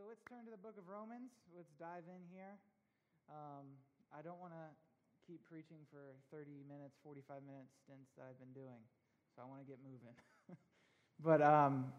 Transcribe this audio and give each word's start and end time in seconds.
so 0.00 0.08
let's 0.08 0.24
turn 0.24 0.46
to 0.46 0.50
the 0.50 0.56
book 0.56 0.78
of 0.78 0.88
Romans. 0.88 1.28
Let's 1.54 1.76
dive 1.78 2.08
in 2.08 2.24
here. 2.32 2.56
Um, 3.28 3.68
I 4.16 4.22
don't 4.22 4.40
want 4.40 4.54
to 4.56 4.66
keep 5.28 5.44
preaching 5.44 5.76
for 5.92 6.16
30 6.32 6.64
minutes, 6.66 6.96
45 7.04 7.44
minutes 7.44 7.68
stints 7.84 8.08
that 8.16 8.24
I've 8.24 8.40
been 8.40 8.54
doing, 8.56 8.80
so 9.36 9.42
I 9.42 9.44
want 9.44 9.60
to 9.60 9.68
get 9.68 9.76
moving. 9.84 10.16
but 11.22 11.42
um, 11.42 11.92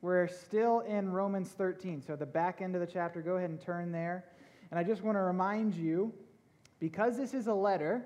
we're 0.00 0.28
still 0.28 0.80
in 0.80 1.12
Romans 1.12 1.50
13, 1.50 2.00
so 2.00 2.16
the 2.16 2.24
back 2.24 2.62
end 2.62 2.74
of 2.74 2.80
the 2.80 2.86
chapter, 2.86 3.20
go 3.20 3.36
ahead 3.36 3.50
and 3.50 3.60
turn 3.60 3.92
there. 3.92 4.24
And 4.70 4.80
I 4.80 4.82
just 4.82 5.02
want 5.02 5.18
to 5.18 5.22
remind 5.22 5.74
you 5.74 6.10
because 6.80 7.18
this 7.18 7.34
is 7.34 7.48
a 7.48 7.54
letter, 7.54 8.02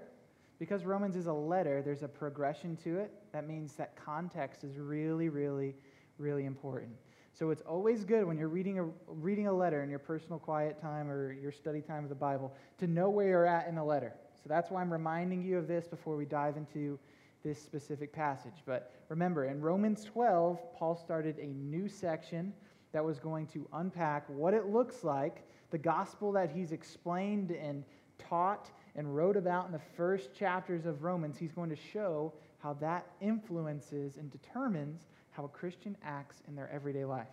because 0.58 0.82
Romans 0.84 1.14
is 1.14 1.28
a 1.28 1.32
letter, 1.32 1.82
there's 1.82 2.02
a 2.02 2.08
progression 2.08 2.76
to 2.78 2.98
it. 2.98 3.12
That 3.30 3.46
means 3.46 3.74
that 3.74 3.94
context 3.94 4.64
is 4.64 4.76
really, 4.76 5.28
really, 5.28 5.76
really 6.18 6.46
important. 6.46 6.96
So 7.38 7.50
it's 7.50 7.60
always 7.68 8.02
good 8.02 8.26
when 8.26 8.38
you're 8.38 8.48
reading 8.48 8.78
a, 8.78 8.84
reading 9.06 9.46
a 9.46 9.52
letter 9.52 9.82
in 9.82 9.90
your 9.90 9.98
personal 9.98 10.38
quiet 10.38 10.80
time 10.80 11.10
or 11.10 11.34
your 11.34 11.52
study 11.52 11.82
time 11.82 12.02
of 12.02 12.08
the 12.08 12.14
Bible 12.14 12.54
to 12.78 12.86
know 12.86 13.10
where 13.10 13.28
you're 13.28 13.46
at 13.46 13.68
in 13.68 13.74
the 13.74 13.84
letter. 13.84 14.14
So 14.42 14.48
that's 14.48 14.70
why 14.70 14.80
I'm 14.80 14.90
reminding 14.90 15.44
you 15.44 15.58
of 15.58 15.68
this 15.68 15.86
before 15.86 16.16
we 16.16 16.24
dive 16.24 16.56
into 16.56 16.98
this 17.44 17.60
specific 17.60 18.10
passage. 18.10 18.62
But 18.64 18.90
remember, 19.10 19.44
in 19.44 19.60
Romans 19.60 20.02
12, 20.04 20.58
Paul 20.78 20.96
started 20.96 21.38
a 21.38 21.48
new 21.48 21.90
section 21.90 22.54
that 22.92 23.04
was 23.04 23.18
going 23.18 23.48
to 23.48 23.68
unpack 23.74 24.24
what 24.30 24.54
it 24.54 24.68
looks 24.68 25.04
like, 25.04 25.46
the 25.70 25.76
gospel 25.76 26.32
that 26.32 26.50
he's 26.50 26.72
explained 26.72 27.50
and 27.50 27.84
taught 28.18 28.70
and 28.96 29.14
wrote 29.14 29.36
about 29.36 29.66
in 29.66 29.72
the 29.72 29.80
first 29.96 30.34
chapters 30.34 30.86
of 30.86 31.04
Romans. 31.04 31.36
He's 31.38 31.52
going 31.52 31.70
to 31.70 31.76
show 31.76 32.32
how 32.58 32.72
that 32.74 33.06
influences 33.20 34.16
and 34.16 34.30
determines 34.30 35.02
how 35.30 35.44
a 35.44 35.48
Christian 35.48 35.96
acts 36.02 36.42
in 36.48 36.56
their 36.56 36.70
everyday 36.72 37.04
life. 37.04 37.26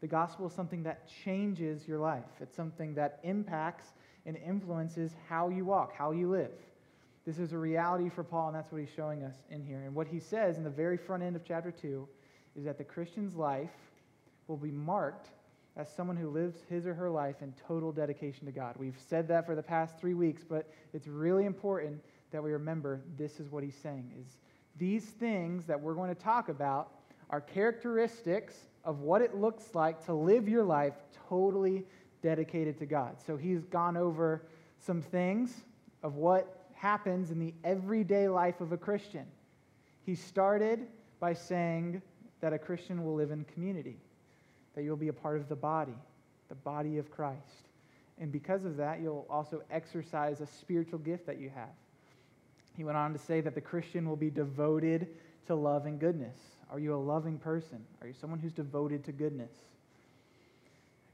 The 0.00 0.06
gospel 0.06 0.46
is 0.46 0.52
something 0.52 0.82
that 0.84 1.08
changes 1.24 1.86
your 1.86 1.98
life, 1.98 2.24
it's 2.40 2.56
something 2.56 2.94
that 2.94 3.20
impacts 3.22 3.88
and 4.24 4.36
influences 4.36 5.12
how 5.28 5.48
you 5.48 5.64
walk, 5.64 5.92
how 5.96 6.12
you 6.12 6.30
live. 6.30 6.52
This 7.26 7.38
is 7.38 7.52
a 7.52 7.58
reality 7.58 8.08
for 8.08 8.24
Paul, 8.24 8.48
and 8.48 8.56
that's 8.56 8.72
what 8.72 8.80
he's 8.80 8.90
showing 8.94 9.22
us 9.22 9.36
in 9.50 9.64
here. 9.64 9.82
And 9.82 9.94
what 9.94 10.08
he 10.08 10.18
says 10.18 10.56
in 10.56 10.64
the 10.64 10.70
very 10.70 10.96
front 10.96 11.22
end 11.22 11.36
of 11.36 11.44
chapter 11.44 11.70
2 11.70 12.08
is 12.56 12.64
that 12.64 12.78
the 12.78 12.84
Christian's 12.84 13.36
life 13.36 13.70
will 14.48 14.56
be 14.56 14.70
marked 14.70 15.28
as 15.76 15.90
someone 15.90 16.16
who 16.16 16.28
lives 16.28 16.60
his 16.68 16.86
or 16.86 16.94
her 16.94 17.10
life 17.10 17.36
in 17.40 17.52
total 17.66 17.92
dedication 17.92 18.46
to 18.46 18.52
God. 18.52 18.74
We've 18.78 18.98
said 19.08 19.26
that 19.28 19.46
for 19.46 19.54
the 19.54 19.62
past 19.62 19.98
three 19.98 20.14
weeks, 20.14 20.42
but 20.48 20.70
it's 20.92 21.06
really 21.06 21.46
important 21.46 22.02
that 22.30 22.42
we 22.42 22.52
remember 22.52 23.00
this 23.16 23.40
is 23.40 23.50
what 23.50 23.62
he's 23.62 23.76
saying 23.76 24.12
is 24.18 24.38
these 24.78 25.04
things 25.04 25.66
that 25.66 25.80
we're 25.80 25.94
going 25.94 26.14
to 26.14 26.20
talk 26.20 26.48
about 26.48 26.92
are 27.30 27.40
characteristics 27.40 28.54
of 28.84 29.00
what 29.00 29.22
it 29.22 29.34
looks 29.34 29.74
like 29.74 30.04
to 30.06 30.14
live 30.14 30.48
your 30.48 30.64
life 30.64 30.94
totally 31.28 31.84
dedicated 32.22 32.78
to 32.78 32.86
God. 32.86 33.16
So 33.26 33.36
he's 33.36 33.64
gone 33.64 33.96
over 33.96 34.42
some 34.78 35.02
things 35.02 35.62
of 36.02 36.16
what 36.16 36.66
happens 36.74 37.30
in 37.30 37.38
the 37.38 37.54
everyday 37.64 38.28
life 38.28 38.60
of 38.60 38.72
a 38.72 38.76
Christian. 38.76 39.26
He 40.04 40.14
started 40.14 40.86
by 41.20 41.34
saying 41.34 42.02
that 42.40 42.52
a 42.52 42.58
Christian 42.58 43.04
will 43.04 43.14
live 43.14 43.30
in 43.30 43.44
community, 43.44 43.98
that 44.74 44.82
you'll 44.82 44.96
be 44.96 45.08
a 45.08 45.12
part 45.12 45.38
of 45.38 45.48
the 45.48 45.56
body, 45.56 45.94
the 46.48 46.54
body 46.54 46.98
of 46.98 47.10
Christ. 47.10 47.68
And 48.18 48.30
because 48.30 48.64
of 48.64 48.76
that, 48.76 49.00
you'll 49.00 49.26
also 49.28 49.62
exercise 49.70 50.40
a 50.40 50.46
spiritual 50.46 50.98
gift 50.98 51.26
that 51.26 51.40
you 51.40 51.50
have. 51.50 51.70
He 52.76 52.84
went 52.84 52.96
on 52.96 53.12
to 53.12 53.18
say 53.18 53.40
that 53.40 53.54
the 53.54 53.60
Christian 53.60 54.08
will 54.08 54.16
be 54.16 54.30
devoted 54.30 55.08
to 55.46 55.54
love 55.54 55.86
and 55.86 55.98
goodness. 55.98 56.36
Are 56.70 56.78
you 56.78 56.94
a 56.94 56.96
loving 56.96 57.38
person? 57.38 57.84
Are 58.00 58.06
you 58.06 58.14
someone 58.14 58.38
who's 58.38 58.52
devoted 58.52 59.04
to 59.04 59.12
goodness? 59.12 59.52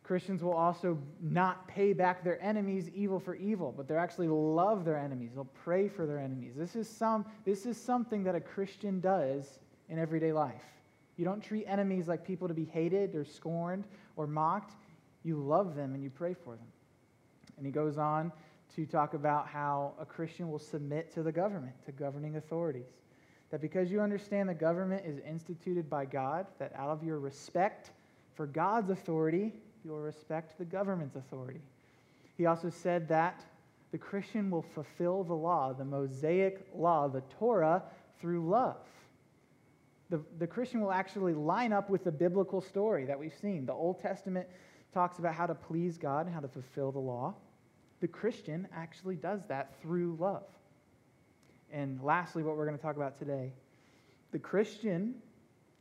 Christians 0.09 0.42
will 0.42 0.55
also 0.55 0.97
not 1.20 1.69
pay 1.69 1.92
back 1.92 2.25
their 2.25 2.42
enemies 2.42 2.89
evil 2.95 3.20
for 3.20 3.34
evil, 3.34 3.75
but 3.77 3.86
they'll 3.86 3.98
actually 3.98 4.29
love 4.29 4.84
their 4.84 4.97
enemies. 4.97 5.33
They'll 5.34 5.45
pray 5.45 5.89
for 5.89 6.06
their 6.06 6.19
enemies. 6.19 6.55
This 6.56 6.77
is, 6.77 6.89
some, 6.89 7.27
this 7.45 7.67
is 7.67 7.77
something 7.77 8.25
that 8.25 8.35
a 8.35 8.40
Christian 8.40 9.01
does 9.01 9.58
in 9.90 9.98
everyday 9.98 10.33
life. 10.33 10.63
You 11.18 11.24
don't 11.24 11.42
treat 11.42 11.67
enemies 11.67 12.08
like 12.08 12.24
people 12.24 12.48
to 12.48 12.55
be 12.55 12.64
hated 12.64 13.14
or 13.14 13.24
scorned 13.24 13.84
or 14.17 14.27
mocked. 14.27 14.77
You 15.24 15.36
love 15.36 15.74
them 15.74 15.95
and 15.95 16.02
you 16.02 16.11
pray 16.11 16.33
for 16.33 16.55
them. 16.55 16.67
And 17.56 17.67
he 17.67 17.73
goes 17.73 17.98
on 17.98 18.33
to 18.77 18.86
talk 18.86 19.14
about 19.14 19.48
how 19.48 19.95
a 20.01 20.07
Christian 20.07 20.51
will 20.51 20.61
submit 20.61 21.12
to 21.14 21.23
the 21.24 21.33
government, 21.33 21.74
to 21.86 21.92
governing 21.92 22.36
authorities. 22.36 22.86
That 23.51 23.61
because 23.61 23.90
you 23.90 24.01
understand 24.01 24.48
the 24.48 24.55
government 24.55 25.05
is 25.05 25.18
instituted 25.27 25.90
by 25.90 26.05
God, 26.05 26.46
that 26.58 26.73
out 26.77 26.90
of 26.90 27.02
your 27.02 27.18
respect 27.18 27.90
for 28.34 28.46
God's 28.46 28.90
authority, 28.90 29.52
you 29.84 29.90
will 29.90 30.01
respect 30.01 30.57
the 30.57 30.64
government's 30.64 31.17
authority. 31.17 31.61
He 32.36 32.46
also 32.46 32.70
said 32.70 33.08
that 33.08 33.45
the 33.90 33.98
Christian 33.98 34.51
will 34.51 34.62
fulfill 34.62 35.24
the 35.24 35.34
law, 35.34 35.73
the 35.73 35.84
Mosaic 35.84 36.68
law, 36.74 37.08
the 37.08 37.23
Torah, 37.39 37.83
through 38.20 38.48
love. 38.48 38.77
The, 40.11 40.20
the 40.39 40.46
Christian 40.46 40.80
will 40.80 40.92
actually 40.92 41.35
line 41.35 41.73
up 41.73 41.91
with 41.91 42.05
the 42.05 42.13
biblical 42.13 42.61
story 42.61 43.05
that 43.07 43.19
we've 43.19 43.35
seen. 43.41 43.67
The 43.67 43.74
Old 43.74 44.01
Testament 44.01 44.48
talks 44.95 45.19
about 45.19 45.35
how 45.35 45.46
to 45.46 45.55
please 45.55 45.98
God 45.98 46.27
and 46.27 46.35
how 46.35 46.41
to 46.41 46.48
fulfill 46.48 46.92
the 46.92 46.98
law. 46.98 47.35
The 48.01 48.08
Christian 48.08 48.69
actually 48.74 49.17
does 49.17 49.41
that 49.48 49.74
through 49.83 50.17
love. 50.19 50.46
And 51.70 52.02
lastly, 52.02 52.42
what 52.42 52.57
we're 52.57 52.64
going 52.64 52.79
to 52.79 52.83
talk 52.83 52.96
about 52.96 53.19
today 53.19 53.52
the 54.30 54.39
Christian 54.39 55.14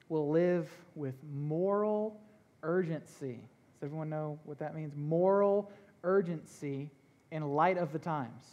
will 0.10 0.30
live 0.30 0.70
with 0.96 1.16
moral 1.34 2.20
urgency. 2.64 3.42
Does 3.74 3.84
everyone 3.84 4.10
know 4.10 4.40
what 4.46 4.60
that 4.60 4.74
means? 4.74 4.94
Moral 4.96 5.72
urgency 6.04 6.90
in 7.32 7.44
light 7.44 7.78
of 7.78 7.92
the 7.92 8.00
times. 8.00 8.46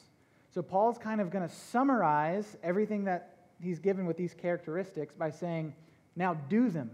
So, 0.53 0.63
Paul's 0.63 0.99
kind 0.99 1.21
of 1.21 1.31
going 1.31 1.49
to 1.49 1.55
summarize 1.55 2.57
everything 2.63 3.05
that 3.05 3.34
he's 3.65 3.79
given 3.79 4.07
with 4.07 4.17
these 4.17 4.35
characteristics 4.35 5.15
by 5.15 5.31
saying, 5.31 5.75
Now 6.17 6.35
do 6.35 6.69
them. 6.71 6.91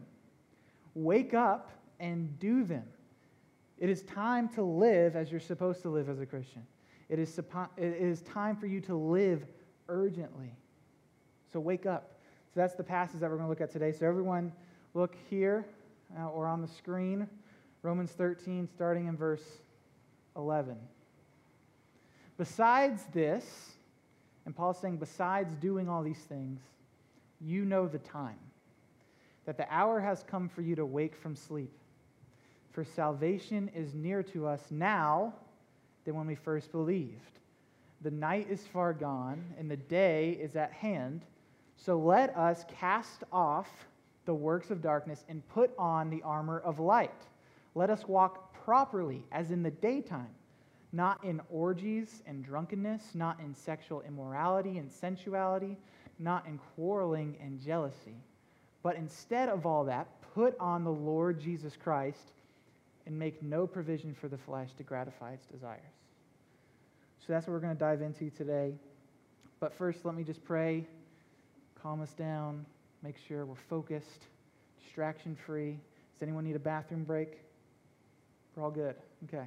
Wake 0.94 1.34
up 1.34 1.70
and 1.98 2.38
do 2.38 2.64
them. 2.64 2.84
It 3.78 3.88
is 3.88 4.02
time 4.02 4.48
to 4.50 4.62
live 4.62 5.16
as 5.16 5.30
you're 5.30 5.40
supposed 5.40 5.82
to 5.82 5.88
live 5.88 6.08
as 6.08 6.20
a 6.20 6.26
Christian. 6.26 6.66
It 7.08 7.18
is, 7.18 7.38
it 7.38 7.44
is 7.76 8.22
time 8.22 8.56
for 8.56 8.66
you 8.66 8.80
to 8.82 8.94
live 8.94 9.46
urgently. 9.88 10.54
So 11.52 11.60
wake 11.60 11.86
up. 11.86 12.20
So 12.54 12.60
that's 12.60 12.74
the 12.74 12.84
passage 12.84 13.20
that 13.20 13.30
we're 13.30 13.36
going 13.36 13.46
to 13.46 13.50
look 13.50 13.60
at 13.60 13.70
today. 13.70 13.92
So 13.92 14.06
everyone, 14.06 14.52
look 14.94 15.14
here 15.28 15.66
uh, 16.18 16.28
or 16.28 16.46
on 16.46 16.60
the 16.60 16.68
screen, 16.68 17.28
Romans 17.82 18.10
13, 18.12 18.68
starting 18.68 19.06
in 19.06 19.16
verse 19.16 19.44
11. 20.36 20.76
Besides 22.36 23.04
this, 23.12 23.72
and 24.46 24.56
Paul's 24.56 24.78
saying, 24.78 24.96
besides 24.96 25.54
doing 25.56 25.88
all 25.88 26.02
these 26.02 26.18
things, 26.28 26.60
you 27.40 27.64
know 27.64 27.86
the 27.86 27.98
time, 27.98 28.38
that 29.46 29.56
the 29.56 29.72
hour 29.72 30.00
has 30.00 30.22
come 30.22 30.48
for 30.48 30.62
you 30.62 30.74
to 30.76 30.84
wake 30.84 31.16
from 31.16 31.36
sleep. 31.36 31.72
For 32.72 32.84
salvation 32.84 33.70
is 33.74 33.94
near 33.94 34.22
to 34.24 34.46
us 34.46 34.62
now 34.70 35.34
than 36.04 36.14
when 36.14 36.26
we 36.26 36.34
first 36.34 36.72
believed. 36.72 37.38
The 38.02 38.10
night 38.10 38.46
is 38.48 38.66
far 38.66 38.92
gone, 38.92 39.44
and 39.58 39.70
the 39.70 39.76
day 39.76 40.38
is 40.40 40.56
at 40.56 40.72
hand. 40.72 41.22
So 41.76 41.98
let 41.98 42.36
us 42.36 42.64
cast 42.78 43.24
off 43.32 43.68
the 44.24 44.34
works 44.34 44.70
of 44.70 44.82
darkness 44.82 45.24
and 45.28 45.46
put 45.48 45.70
on 45.78 46.10
the 46.10 46.22
armor 46.22 46.60
of 46.60 46.78
light. 46.78 47.10
Let 47.74 47.90
us 47.90 48.06
walk 48.06 48.54
properly, 48.64 49.24
as 49.32 49.50
in 49.50 49.62
the 49.62 49.70
daytime, 49.70 50.34
not 50.92 51.22
in 51.24 51.40
orgies 51.50 52.22
and 52.26 52.44
drunkenness, 52.44 53.14
not 53.14 53.38
in 53.40 53.54
sexual 53.54 54.02
immorality 54.02 54.78
and 54.78 54.90
sensuality, 54.90 55.76
not 56.18 56.46
in 56.46 56.58
quarreling 56.74 57.36
and 57.40 57.60
jealousy. 57.60 58.16
But 58.82 58.96
instead 58.96 59.48
of 59.48 59.66
all 59.66 59.84
that, 59.84 60.08
put 60.34 60.56
on 60.58 60.84
the 60.84 60.90
Lord 60.90 61.40
Jesus 61.40 61.76
Christ 61.76 62.32
and 63.06 63.18
make 63.18 63.42
no 63.42 63.66
provision 63.66 64.14
for 64.14 64.28
the 64.28 64.38
flesh 64.38 64.70
to 64.78 64.82
gratify 64.82 65.32
its 65.32 65.46
desires. 65.46 65.80
So 67.26 67.32
that's 67.32 67.46
what 67.46 67.52
we're 67.52 67.60
going 67.60 67.74
to 67.74 67.78
dive 67.78 68.02
into 68.02 68.30
today. 68.30 68.72
But 69.60 69.74
first, 69.74 70.04
let 70.04 70.14
me 70.14 70.24
just 70.24 70.42
pray, 70.44 70.86
calm 71.82 72.00
us 72.00 72.12
down, 72.12 72.64
make 73.02 73.16
sure 73.28 73.44
we're 73.44 73.54
focused, 73.68 74.26
distraction 74.82 75.36
free. 75.46 75.72
Does 75.72 76.22
anyone 76.22 76.44
need 76.44 76.56
a 76.56 76.60
bathroom 76.60 77.04
break? 77.04 77.38
We're 78.56 78.64
all 78.64 78.70
good. 78.70 78.96
Okay. 79.24 79.46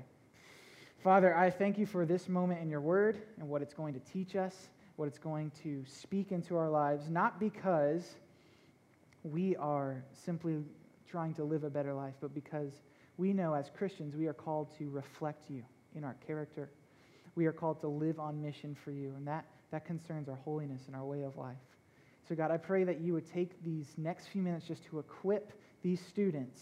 Father, 1.04 1.36
I 1.36 1.50
thank 1.50 1.78
you 1.78 1.86
for 1.86 2.06
this 2.06 2.30
moment 2.30 2.62
in 2.62 2.70
your 2.70 2.82
word 2.82 3.22
and 3.40 3.50
what 3.50 3.62
it's 3.62 3.74
going 3.74 3.94
to 3.94 4.00
teach 4.00 4.36
us, 4.36 4.70
what 4.96 5.08
it's 5.08 5.20
going 5.20 5.52
to 5.64 5.84
speak 5.86 6.32
into 6.32 6.56
our 6.56 6.70
lives, 6.70 7.10
not 7.10 7.40
because 7.40 8.16
we 9.24 9.56
are 9.58 10.04
simply 10.26 10.64
trying 11.10 11.34
to 11.34 11.44
live 11.44 11.64
a 11.66 11.70
better 11.70 11.94
life, 11.94 12.14
but 12.22 12.34
because 12.34 12.72
we 13.18 13.34
know 13.34 13.54
as 13.54 13.70
Christians 13.78 14.16
we 14.16 14.28
are 14.28 14.34
called 14.34 14.70
to 14.78 14.90
reflect 14.90 15.50
you 15.50 15.64
in 15.96 16.04
our 16.04 16.16
character 16.26 16.70
we 17.36 17.46
are 17.46 17.52
called 17.52 17.82
to 17.82 17.88
live 17.88 18.20
on 18.20 18.42
mission 18.42 18.76
for 18.84 18.92
you, 18.92 19.14
and 19.18 19.28
that, 19.28 19.46
that 19.72 19.86
concerns 19.86 20.30
our 20.30 20.36
holiness 20.36 20.82
and 20.88 20.96
our 20.96 21.06
way 21.06 21.24
of 21.24 21.36
life. 21.38 21.56
So, 22.28 22.36
God, 22.36 22.52
I 22.52 22.58
pray 22.58 22.84
that 22.84 23.02
you 23.02 23.14
would 23.14 23.30
take 23.32 23.62
these 23.64 23.88
next 23.98 24.28
few 24.28 24.42
minutes 24.42 24.68
just 24.68 24.86
to 24.86 25.00
equip 25.00 25.52
these 25.82 26.02
students 26.06 26.62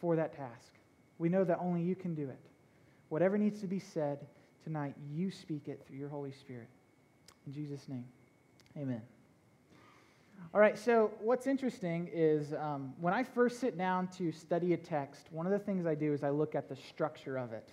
for 0.00 0.16
that 0.16 0.36
task. 0.36 0.72
We 1.18 1.28
know 1.28 1.44
that 1.44 1.58
only 1.60 1.82
you 1.82 1.94
can 1.94 2.14
do 2.14 2.28
it. 2.28 2.38
Whatever 3.08 3.38
needs 3.38 3.60
to 3.60 3.66
be 3.66 3.78
said 3.78 4.26
tonight, 4.64 4.94
you 5.12 5.30
speak 5.30 5.68
it 5.68 5.84
through 5.86 5.98
your 5.98 6.08
Holy 6.08 6.32
Spirit. 6.32 6.68
In 7.46 7.52
Jesus' 7.52 7.88
name, 7.88 8.04
amen. 8.76 9.02
All 10.52 10.60
right, 10.60 10.78
so 10.78 11.12
what's 11.20 11.46
interesting 11.46 12.08
is 12.12 12.52
um, 12.54 12.94
when 13.00 13.14
I 13.14 13.22
first 13.22 13.60
sit 13.60 13.76
down 13.76 14.08
to 14.18 14.32
study 14.32 14.72
a 14.72 14.76
text, 14.76 15.26
one 15.30 15.46
of 15.46 15.52
the 15.52 15.58
things 15.58 15.86
I 15.86 15.94
do 15.94 16.12
is 16.12 16.24
I 16.24 16.30
look 16.30 16.54
at 16.54 16.68
the 16.68 16.76
structure 16.76 17.36
of 17.36 17.52
it. 17.52 17.70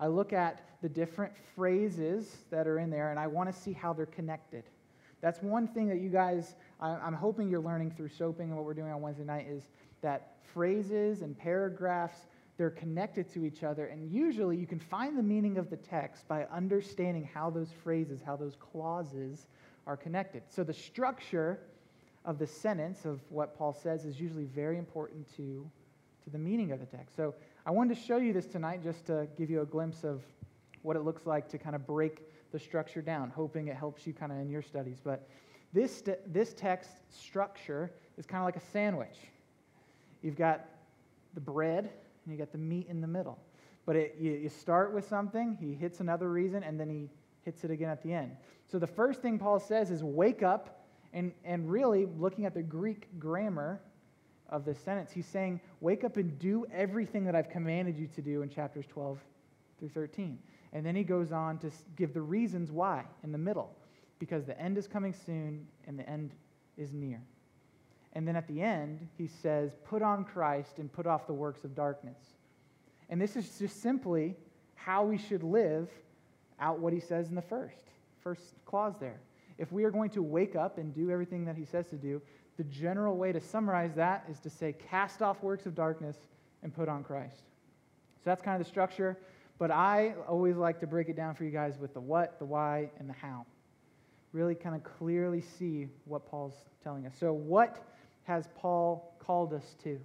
I 0.00 0.06
look 0.06 0.32
at 0.32 0.62
the 0.82 0.88
different 0.88 1.32
phrases 1.54 2.38
that 2.50 2.66
are 2.66 2.78
in 2.78 2.90
there, 2.90 3.10
and 3.10 3.20
I 3.20 3.26
want 3.26 3.52
to 3.52 3.58
see 3.58 3.72
how 3.72 3.92
they're 3.92 4.06
connected. 4.06 4.64
That's 5.20 5.40
one 5.42 5.68
thing 5.68 5.88
that 5.88 6.00
you 6.00 6.08
guys, 6.10 6.56
I'm 6.80 7.14
hoping 7.14 7.48
you're 7.48 7.60
learning 7.60 7.92
through 7.92 8.08
soaping 8.08 8.48
and 8.48 8.56
what 8.56 8.64
we're 8.64 8.74
doing 8.74 8.90
on 8.90 9.00
Wednesday 9.00 9.24
night 9.24 9.46
is 9.48 9.68
that 10.00 10.34
phrases 10.52 11.22
and 11.22 11.38
paragraphs, 11.38 12.26
they're 12.62 12.70
connected 12.70 13.28
to 13.28 13.44
each 13.44 13.64
other. 13.64 13.86
And 13.86 14.08
usually 14.08 14.56
you 14.56 14.68
can 14.68 14.78
find 14.78 15.18
the 15.18 15.22
meaning 15.24 15.58
of 15.58 15.68
the 15.68 15.76
text 15.76 16.28
by 16.28 16.44
understanding 16.44 17.28
how 17.34 17.50
those 17.50 17.70
phrases, 17.82 18.20
how 18.24 18.36
those 18.36 18.54
clauses 18.54 19.48
are 19.84 19.96
connected. 19.96 20.44
So 20.46 20.62
the 20.62 20.72
structure 20.72 21.58
of 22.24 22.38
the 22.38 22.46
sentence 22.46 23.04
of 23.04 23.18
what 23.30 23.58
Paul 23.58 23.72
says 23.72 24.04
is 24.04 24.20
usually 24.20 24.44
very 24.44 24.78
important 24.78 25.26
to, 25.34 25.68
to 26.22 26.30
the 26.30 26.38
meaning 26.38 26.70
of 26.70 26.78
the 26.78 26.86
text. 26.86 27.16
So 27.16 27.34
I 27.66 27.72
wanted 27.72 27.96
to 27.96 28.00
show 28.00 28.18
you 28.18 28.32
this 28.32 28.46
tonight 28.46 28.80
just 28.80 29.06
to 29.06 29.26
give 29.36 29.50
you 29.50 29.62
a 29.62 29.66
glimpse 29.66 30.04
of 30.04 30.22
what 30.82 30.94
it 30.94 31.00
looks 31.00 31.26
like 31.26 31.48
to 31.48 31.58
kind 31.58 31.74
of 31.74 31.84
break 31.84 32.22
the 32.52 32.60
structure 32.60 33.02
down, 33.02 33.32
hoping 33.34 33.66
it 33.66 33.76
helps 33.76 34.06
you 34.06 34.12
kind 34.12 34.30
of 34.30 34.38
in 34.38 34.48
your 34.48 34.62
studies. 34.62 34.98
But 35.02 35.28
this, 35.72 36.04
this 36.28 36.52
text 36.52 36.90
structure 37.10 37.90
is 38.18 38.24
kind 38.24 38.40
of 38.40 38.44
like 38.44 38.54
a 38.54 38.70
sandwich. 38.72 39.18
You've 40.22 40.38
got 40.38 40.64
the 41.34 41.40
bread 41.40 41.90
and 42.24 42.32
you 42.32 42.38
got 42.38 42.52
the 42.52 42.58
meat 42.58 42.86
in 42.88 43.00
the 43.00 43.06
middle. 43.06 43.38
But 43.84 43.96
it, 43.96 44.16
you, 44.18 44.32
you 44.32 44.48
start 44.48 44.94
with 44.94 45.06
something, 45.06 45.56
he 45.60 45.74
hits 45.74 46.00
another 46.00 46.30
reason, 46.30 46.62
and 46.62 46.78
then 46.78 46.88
he 46.88 47.08
hits 47.44 47.64
it 47.64 47.70
again 47.70 47.90
at 47.90 48.02
the 48.02 48.12
end. 48.12 48.36
So 48.70 48.78
the 48.78 48.86
first 48.86 49.20
thing 49.20 49.38
Paul 49.38 49.58
says 49.58 49.90
is 49.90 50.04
wake 50.04 50.42
up, 50.42 50.86
and, 51.12 51.32
and 51.44 51.70
really 51.70 52.06
looking 52.18 52.46
at 52.46 52.54
the 52.54 52.62
Greek 52.62 53.08
grammar 53.18 53.80
of 54.48 54.64
this 54.64 54.78
sentence, 54.78 55.10
he's 55.10 55.26
saying, 55.26 55.60
wake 55.80 56.04
up 56.04 56.16
and 56.16 56.38
do 56.38 56.64
everything 56.72 57.24
that 57.24 57.34
I've 57.34 57.50
commanded 57.50 57.98
you 57.98 58.06
to 58.14 58.22
do 58.22 58.42
in 58.42 58.48
chapters 58.48 58.86
12 58.88 59.18
through 59.78 59.88
13. 59.90 60.38
And 60.72 60.86
then 60.86 60.94
he 60.94 61.02
goes 61.02 61.32
on 61.32 61.58
to 61.58 61.70
give 61.96 62.14
the 62.14 62.22
reasons 62.22 62.70
why 62.70 63.04
in 63.24 63.32
the 63.32 63.38
middle 63.38 63.76
because 64.18 64.44
the 64.44 64.58
end 64.60 64.78
is 64.78 64.86
coming 64.86 65.12
soon 65.12 65.66
and 65.86 65.98
the 65.98 66.08
end 66.08 66.30
is 66.76 66.92
near. 66.92 67.20
And 68.14 68.28
then 68.28 68.36
at 68.36 68.46
the 68.46 68.60
end, 68.60 69.08
he 69.16 69.26
says, 69.26 69.72
Put 69.84 70.02
on 70.02 70.24
Christ 70.24 70.78
and 70.78 70.92
put 70.92 71.06
off 71.06 71.26
the 71.26 71.32
works 71.32 71.64
of 71.64 71.74
darkness. 71.74 72.18
And 73.08 73.20
this 73.20 73.36
is 73.36 73.58
just 73.58 73.82
simply 73.82 74.36
how 74.74 75.04
we 75.04 75.18
should 75.18 75.42
live 75.42 75.88
out 76.60 76.78
what 76.78 76.92
he 76.92 77.00
says 77.00 77.28
in 77.28 77.34
the 77.34 77.42
first, 77.42 77.84
first 78.22 78.54
clause 78.64 78.94
there. 79.00 79.20
If 79.58 79.72
we 79.72 79.84
are 79.84 79.90
going 79.90 80.10
to 80.10 80.22
wake 80.22 80.56
up 80.56 80.78
and 80.78 80.94
do 80.94 81.10
everything 81.10 81.44
that 81.44 81.56
he 81.56 81.64
says 81.64 81.88
to 81.88 81.96
do, 81.96 82.20
the 82.56 82.64
general 82.64 83.16
way 83.16 83.32
to 83.32 83.40
summarize 83.40 83.94
that 83.94 84.24
is 84.30 84.38
to 84.40 84.50
say, 84.50 84.74
Cast 84.90 85.22
off 85.22 85.42
works 85.42 85.66
of 85.66 85.74
darkness 85.74 86.16
and 86.62 86.74
put 86.74 86.88
on 86.88 87.02
Christ. 87.02 87.38
So 87.38 88.24
that's 88.24 88.42
kind 88.42 88.60
of 88.60 88.64
the 88.64 88.70
structure. 88.70 89.18
But 89.58 89.70
I 89.70 90.14
always 90.28 90.56
like 90.56 90.80
to 90.80 90.86
break 90.86 91.08
it 91.08 91.16
down 91.16 91.34
for 91.34 91.44
you 91.44 91.50
guys 91.50 91.78
with 91.78 91.94
the 91.94 92.00
what, 92.00 92.38
the 92.38 92.44
why, 92.44 92.90
and 92.98 93.08
the 93.08 93.14
how. 93.14 93.46
Really 94.32 94.54
kind 94.54 94.74
of 94.74 94.82
clearly 94.82 95.40
see 95.40 95.88
what 96.04 96.26
Paul's 96.26 96.54
telling 96.82 97.06
us. 97.06 97.14
So, 97.18 97.32
what 97.32 97.84
has 98.24 98.48
Paul 98.56 99.14
called 99.18 99.52
us 99.52 99.74
to? 99.84 99.98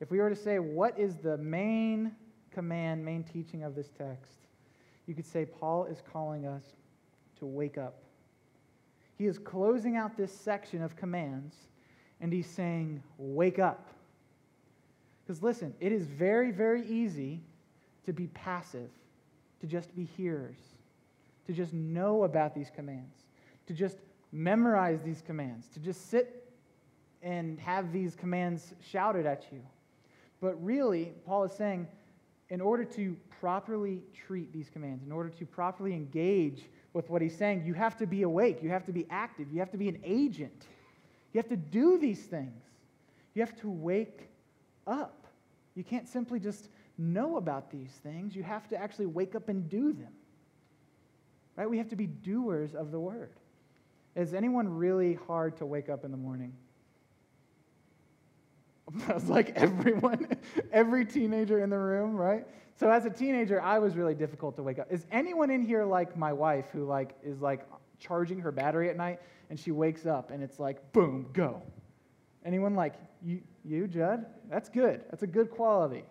If 0.00 0.10
we 0.10 0.18
were 0.18 0.30
to 0.30 0.36
say, 0.36 0.58
what 0.58 0.98
is 0.98 1.16
the 1.16 1.36
main 1.38 2.12
command, 2.50 3.04
main 3.04 3.24
teaching 3.24 3.62
of 3.62 3.74
this 3.74 3.90
text? 3.96 4.32
You 5.06 5.14
could 5.14 5.26
say 5.26 5.44
Paul 5.44 5.86
is 5.86 6.02
calling 6.12 6.46
us 6.46 6.64
to 7.38 7.46
wake 7.46 7.78
up. 7.78 8.02
He 9.16 9.26
is 9.26 9.38
closing 9.38 9.96
out 9.96 10.16
this 10.16 10.32
section 10.32 10.82
of 10.82 10.96
commands 10.96 11.54
and 12.20 12.32
he's 12.32 12.46
saying, 12.46 13.02
Wake 13.18 13.58
up. 13.58 13.88
Because 15.26 15.42
listen, 15.42 15.74
it 15.80 15.92
is 15.92 16.06
very, 16.06 16.50
very 16.50 16.86
easy 16.86 17.40
to 18.04 18.12
be 18.12 18.26
passive, 18.28 18.90
to 19.60 19.66
just 19.66 19.94
be 19.96 20.04
hearers, 20.04 20.58
to 21.46 21.52
just 21.52 21.72
know 21.72 22.24
about 22.24 22.54
these 22.54 22.70
commands, 22.74 23.24
to 23.66 23.72
just 23.72 23.98
memorize 24.32 25.00
these 25.02 25.22
commands, 25.22 25.68
to 25.68 25.80
just 25.80 26.10
sit 26.10 26.43
and 27.24 27.58
have 27.58 27.92
these 27.92 28.14
commands 28.14 28.74
shouted 28.80 29.26
at 29.26 29.46
you. 29.50 29.60
But 30.40 30.62
really, 30.62 31.12
Paul 31.26 31.44
is 31.44 31.52
saying, 31.52 31.88
in 32.50 32.60
order 32.60 32.84
to 32.84 33.16
properly 33.40 34.02
treat 34.14 34.52
these 34.52 34.68
commands, 34.68 35.02
in 35.02 35.10
order 35.10 35.30
to 35.30 35.46
properly 35.46 35.94
engage 35.94 36.64
with 36.92 37.08
what 37.08 37.22
he's 37.22 37.36
saying, 37.36 37.64
you 37.64 37.72
have 37.72 37.96
to 37.96 38.06
be 38.06 38.22
awake, 38.22 38.62
you 38.62 38.68
have 38.68 38.84
to 38.84 38.92
be 38.92 39.06
active, 39.10 39.50
you 39.50 39.58
have 39.58 39.70
to 39.70 39.78
be 39.78 39.88
an 39.88 39.98
agent. 40.04 40.66
You 41.32 41.38
have 41.38 41.48
to 41.48 41.56
do 41.56 41.98
these 41.98 42.20
things. 42.20 42.62
You 43.34 43.42
have 43.42 43.58
to 43.60 43.70
wake 43.70 44.28
up. 44.86 45.26
You 45.74 45.82
can't 45.82 46.06
simply 46.06 46.38
just 46.38 46.68
know 46.98 47.38
about 47.38 47.70
these 47.72 47.90
things, 48.02 48.36
you 48.36 48.44
have 48.44 48.68
to 48.68 48.76
actually 48.76 49.06
wake 49.06 49.34
up 49.34 49.48
and 49.48 49.68
do 49.68 49.92
them. 49.92 50.12
Right? 51.56 51.68
We 51.68 51.78
have 51.78 51.88
to 51.88 51.96
be 51.96 52.06
doers 52.06 52.74
of 52.74 52.92
the 52.92 53.00
word. 53.00 53.30
Is 54.14 54.32
anyone 54.34 54.68
really 54.68 55.14
hard 55.26 55.56
to 55.56 55.66
wake 55.66 55.88
up 55.88 56.04
in 56.04 56.12
the 56.12 56.16
morning? 56.16 56.52
That's 59.06 59.28
like 59.28 59.50
everyone, 59.56 60.28
every 60.72 61.04
teenager 61.04 61.62
in 61.62 61.70
the 61.70 61.78
room, 61.78 62.14
right? 62.14 62.46
So 62.76 62.90
as 62.90 63.06
a 63.06 63.10
teenager, 63.10 63.60
I 63.60 63.78
was 63.78 63.96
really 63.96 64.14
difficult 64.14 64.56
to 64.56 64.62
wake 64.62 64.78
up. 64.78 64.92
Is 64.92 65.06
anyone 65.12 65.50
in 65.50 65.62
here 65.62 65.84
like 65.84 66.16
my 66.16 66.32
wife 66.32 66.66
who 66.72 66.84
like 66.84 67.14
is 67.22 67.40
like 67.40 67.66
charging 67.98 68.38
her 68.40 68.50
battery 68.52 68.90
at 68.90 68.96
night 68.96 69.20
and 69.48 69.58
she 69.58 69.70
wakes 69.70 70.06
up 70.06 70.30
and 70.30 70.42
it's 70.42 70.58
like 70.58 70.92
boom, 70.92 71.26
go. 71.32 71.62
Anyone 72.44 72.74
like 72.74 72.94
you, 73.22 73.40
you 73.64 73.86
Judd? 73.86 74.26
That's 74.50 74.68
good. 74.68 75.02
That's 75.10 75.22
a 75.22 75.26
good 75.26 75.50
quality. 75.50 76.04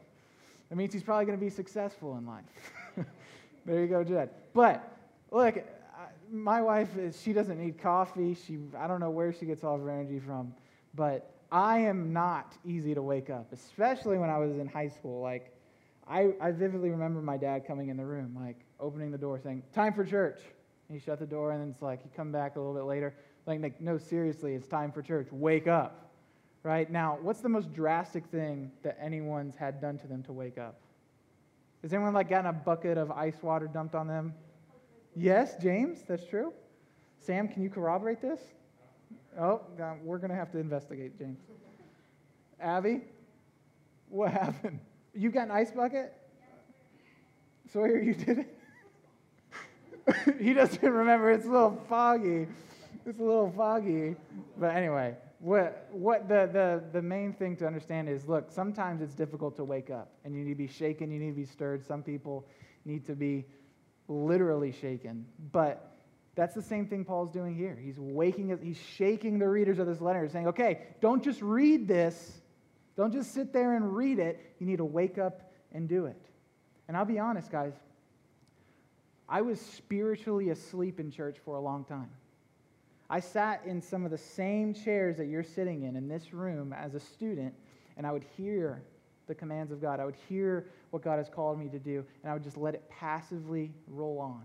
That 0.69 0.77
means 0.77 0.93
he's 0.93 1.03
probably 1.03 1.25
going 1.25 1.37
to 1.37 1.43
be 1.43 1.51
successful 1.51 2.17
in 2.17 2.25
life. 2.25 2.43
there 3.65 3.81
you 3.81 3.87
go, 3.87 4.03
Judd. 4.03 4.29
But 4.53 4.97
look, 5.31 5.63
my 6.31 6.61
wife 6.61 6.89
she 7.21 7.33
doesn't 7.33 7.59
need 7.59 7.77
coffee. 7.77 8.35
She 8.35 8.57
I 8.77 8.87
don't 8.87 8.99
know 8.99 9.11
where 9.11 9.31
she 9.31 9.45
gets 9.45 9.63
all 9.63 9.75
of 9.75 9.81
her 9.81 9.89
energy 9.89 10.19
from, 10.19 10.53
but 10.95 11.29
I 11.53 11.79
am 11.79 12.11
not 12.11 12.57
easy 12.65 12.93
to 12.93 13.01
wake 13.01 13.29
up, 13.29 13.53
especially 13.53 14.17
when 14.17 14.29
I 14.29 14.37
was 14.37 14.57
in 14.57 14.67
high 14.67 14.89
school. 14.89 15.21
Like 15.21 15.55
I, 16.07 16.33
I 16.41 16.51
vividly 16.51 16.89
remember 16.89 17.21
my 17.21 17.37
dad 17.37 17.65
coming 17.65 17.87
in 17.87 17.95
the 17.95 18.05
room, 18.05 18.35
like 18.37 18.59
opening 18.79 19.11
the 19.11 19.17
door, 19.17 19.39
saying, 19.39 19.63
"Time 19.73 19.93
for 19.93 20.03
church." 20.03 20.41
And 20.89 20.99
he 20.99 21.03
shut 21.03 21.19
the 21.19 21.25
door, 21.25 21.51
and 21.51 21.61
then 21.61 21.69
it's 21.69 21.81
like 21.81 22.03
he 22.03 22.09
come 22.13 22.33
back 22.33 22.57
a 22.57 22.59
little 22.59 22.73
bit 22.73 22.83
later, 22.83 23.13
like, 23.45 23.61
like 23.61 23.79
no, 23.79 23.97
seriously, 23.97 24.53
it's 24.53 24.67
time 24.67 24.91
for 24.91 25.01
church. 25.01 25.27
Wake 25.31 25.67
up 25.67 26.03
right? 26.63 26.89
Now, 26.89 27.19
what's 27.21 27.41
the 27.41 27.49
most 27.49 27.73
drastic 27.73 28.25
thing 28.27 28.71
that 28.81 28.97
anyone's 28.99 29.55
had 29.55 29.79
done 29.81 29.97
to 29.99 30.07
them 30.07 30.23
to 30.23 30.33
wake 30.33 30.57
up? 30.57 30.79
Has 31.81 31.93
anyone 31.93 32.13
like 32.13 32.29
gotten 32.29 32.47
a 32.47 32.53
bucket 32.53 32.97
of 32.97 33.11
ice 33.11 33.43
water 33.43 33.67
dumped 33.67 33.93
on 33.93 34.07
them? 34.07 34.33
Yes, 35.15 35.55
James, 35.61 36.03
that's 36.07 36.25
true. 36.25 36.53
Sam, 37.19 37.47
can 37.47 37.61
you 37.61 37.69
corroborate 37.69 38.21
this? 38.21 38.39
Oh, 39.39 39.61
we're 40.03 40.17
going 40.17 40.29
to 40.29 40.35
have 40.35 40.51
to 40.51 40.59
investigate, 40.59 41.17
James. 41.17 41.39
Abby, 42.59 43.01
what 44.09 44.31
happened? 44.31 44.79
You 45.13 45.29
got 45.31 45.45
an 45.45 45.51
ice 45.51 45.71
bucket? 45.71 46.13
Sawyer, 47.71 47.99
you 47.99 48.13
did 48.13 48.39
it? 48.39 48.57
he 50.39 50.53
doesn't 50.53 50.83
remember. 50.83 51.31
It's 51.31 51.45
a 51.45 51.49
little 51.49 51.81
foggy. 51.89 52.47
It's 53.05 53.19
a 53.19 53.23
little 53.23 53.51
foggy. 53.55 54.15
But 54.57 54.75
anyway, 54.75 55.15
what, 55.39 55.87
what 55.91 56.27
the, 56.27 56.49
the, 56.51 56.83
the 56.91 57.01
main 57.01 57.33
thing 57.33 57.55
to 57.57 57.67
understand 57.67 58.09
is 58.09 58.27
look, 58.27 58.51
sometimes 58.51 59.01
it's 59.01 59.13
difficult 59.13 59.55
to 59.57 59.63
wake 59.63 59.89
up 59.89 60.11
and 60.23 60.35
you 60.35 60.43
need 60.43 60.53
to 60.53 60.57
be 60.57 60.67
shaken, 60.67 61.11
you 61.11 61.19
need 61.19 61.31
to 61.31 61.35
be 61.35 61.45
stirred. 61.45 61.85
Some 61.85 62.03
people 62.03 62.47
need 62.85 63.05
to 63.07 63.15
be 63.15 63.45
literally 64.07 64.71
shaken. 64.71 65.25
But 65.51 65.92
that's 66.35 66.55
the 66.55 66.61
same 66.61 66.87
thing 66.87 67.05
Paul's 67.05 67.31
doing 67.31 67.55
here. 67.55 67.77
He's 67.81 67.99
waking, 67.99 68.57
he's 68.63 68.79
shaking 68.97 69.37
the 69.37 69.47
readers 69.47 69.79
of 69.79 69.87
this 69.87 70.01
letter, 70.01 70.27
saying, 70.27 70.47
okay, 70.47 70.87
don't 70.99 71.23
just 71.23 71.41
read 71.41 71.87
this, 71.87 72.41
don't 72.95 73.13
just 73.13 73.33
sit 73.33 73.53
there 73.53 73.75
and 73.75 73.95
read 73.95 74.19
it. 74.19 74.39
You 74.59 74.65
need 74.65 74.77
to 74.77 74.85
wake 74.85 75.17
up 75.17 75.51
and 75.71 75.87
do 75.87 76.05
it. 76.05 76.17
And 76.87 76.97
I'll 76.97 77.05
be 77.05 77.19
honest, 77.19 77.51
guys, 77.51 77.73
I 79.29 79.41
was 79.41 79.59
spiritually 79.59 80.49
asleep 80.49 80.99
in 80.99 81.11
church 81.11 81.37
for 81.43 81.55
a 81.55 81.61
long 81.61 81.85
time. 81.85 82.09
I 83.09 83.19
sat 83.19 83.61
in 83.65 83.81
some 83.81 84.05
of 84.05 84.11
the 84.11 84.17
same 84.17 84.73
chairs 84.73 85.17
that 85.17 85.27
you're 85.27 85.43
sitting 85.43 85.83
in 85.83 85.95
in 85.95 86.07
this 86.07 86.33
room 86.33 86.73
as 86.73 86.95
a 86.95 86.99
student, 86.99 87.53
and 87.95 88.07
I 88.07 88.11
would 88.11 88.25
hear 88.35 88.81
the 89.27 89.35
commands 89.35 89.71
of 89.71 89.81
God. 89.81 89.99
I 89.99 90.05
would 90.05 90.17
hear 90.27 90.67
what 90.89 91.03
God 91.03 91.17
has 91.17 91.29
called 91.29 91.59
me 91.59 91.69
to 91.69 91.79
do, 91.79 92.03
and 92.23 92.31
I 92.31 92.33
would 92.33 92.43
just 92.43 92.57
let 92.57 92.73
it 92.73 92.89
passively 92.89 93.71
roll 93.87 94.19
on. 94.19 94.43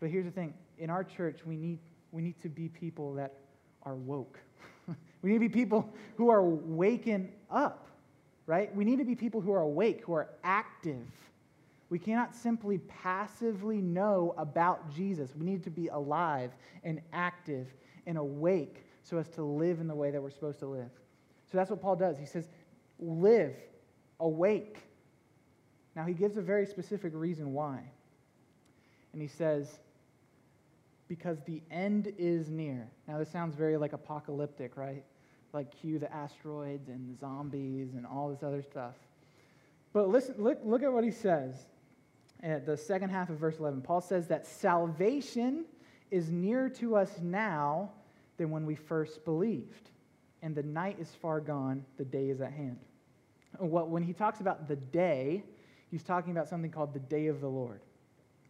But 0.00 0.10
here's 0.10 0.24
the 0.24 0.30
thing 0.30 0.54
in 0.78 0.90
our 0.90 1.04
church, 1.04 1.40
we 1.44 1.56
need, 1.56 1.78
we 2.12 2.22
need 2.22 2.40
to 2.42 2.48
be 2.48 2.68
people 2.68 3.14
that 3.14 3.34
are 3.82 3.94
woke. 3.94 4.38
we 5.22 5.30
need 5.30 5.36
to 5.36 5.40
be 5.40 5.48
people 5.48 5.92
who 6.16 6.30
are 6.30 6.42
waking 6.42 7.32
up. 7.50 7.88
right? 8.46 8.74
We 8.74 8.84
need 8.84 8.98
to 8.98 9.04
be 9.04 9.14
people 9.14 9.40
who 9.40 9.52
are 9.52 9.60
awake, 9.60 10.02
who 10.02 10.14
are 10.14 10.28
active. 10.44 11.06
We 11.90 11.98
cannot 11.98 12.34
simply 12.34 12.78
passively 12.78 13.80
know 13.80 14.34
about 14.36 14.94
Jesus. 14.94 15.34
We 15.34 15.46
need 15.46 15.64
to 15.64 15.70
be 15.70 15.88
alive 15.88 16.52
and 16.84 17.00
active 17.12 17.66
and 18.06 18.18
awake 18.18 18.84
so 19.02 19.18
as 19.18 19.28
to 19.30 19.42
live 19.42 19.80
in 19.80 19.88
the 19.88 19.94
way 19.94 20.10
that 20.10 20.22
we're 20.22 20.30
supposed 20.30 20.58
to 20.60 20.66
live. 20.66 20.90
So 21.50 21.56
that's 21.56 21.70
what 21.70 21.80
Paul 21.80 21.96
does. 21.96 22.18
He 22.18 22.26
says, 22.26 22.48
live, 22.98 23.54
awake. 24.20 24.78
Now, 25.96 26.04
he 26.04 26.12
gives 26.12 26.36
a 26.36 26.42
very 26.42 26.66
specific 26.66 27.12
reason 27.14 27.52
why. 27.52 27.82
And 29.12 29.22
he 29.22 29.28
says, 29.28 29.78
because 31.08 31.38
the 31.46 31.62
end 31.70 32.12
is 32.18 32.50
near. 32.50 32.90
Now, 33.06 33.18
this 33.18 33.30
sounds 33.30 33.54
very 33.54 33.76
like 33.76 33.94
apocalyptic, 33.94 34.76
right? 34.76 35.04
Like 35.52 35.74
cue 35.74 35.98
the 35.98 36.12
asteroids 36.12 36.88
and 36.88 37.14
the 37.14 37.18
zombies 37.18 37.94
and 37.94 38.06
all 38.06 38.28
this 38.28 38.42
other 38.42 38.62
stuff. 38.62 38.94
But 39.92 40.08
listen, 40.10 40.34
look, 40.38 40.60
look 40.64 40.82
at 40.82 40.92
what 40.92 41.04
he 41.04 41.10
says 41.10 41.54
at 42.42 42.66
the 42.66 42.76
second 42.76 43.10
half 43.10 43.30
of 43.30 43.38
verse 43.38 43.58
11. 43.58 43.80
Paul 43.80 44.00
says 44.00 44.28
that 44.28 44.46
salvation 44.46 45.64
is 46.10 46.30
nearer 46.30 46.68
to 46.68 46.96
us 46.96 47.18
now 47.20 47.90
than 48.36 48.50
when 48.50 48.64
we 48.64 48.74
first 48.74 49.24
believed. 49.24 49.90
And 50.42 50.54
the 50.54 50.62
night 50.62 50.98
is 51.00 51.10
far 51.20 51.40
gone, 51.40 51.84
the 51.96 52.04
day 52.04 52.28
is 52.28 52.40
at 52.40 52.52
hand. 52.52 52.78
What, 53.58 53.88
when 53.88 54.02
he 54.02 54.12
talks 54.12 54.40
about 54.40 54.68
the 54.68 54.76
day, 54.76 55.42
he's 55.90 56.04
talking 56.04 56.30
about 56.30 56.48
something 56.48 56.70
called 56.70 56.94
the 56.94 57.00
day 57.00 57.26
of 57.26 57.40
the 57.40 57.48
Lord. 57.48 57.80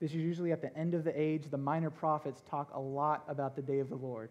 This 0.01 0.11
is 0.11 0.17
usually 0.17 0.53
at 0.53 0.63
the 0.63 0.77
end 0.77 0.95
of 0.95 1.05
the 1.05 1.21
age. 1.21 1.51
The 1.51 1.59
minor 1.59 1.91
prophets 1.91 2.43
talk 2.49 2.71
a 2.75 2.81
lot 2.81 3.25
about 3.29 3.57
the 3.57 3.63
day 3.63 3.81
of 3.81 3.89
the 3.89 3.97
Lord. 3.97 4.31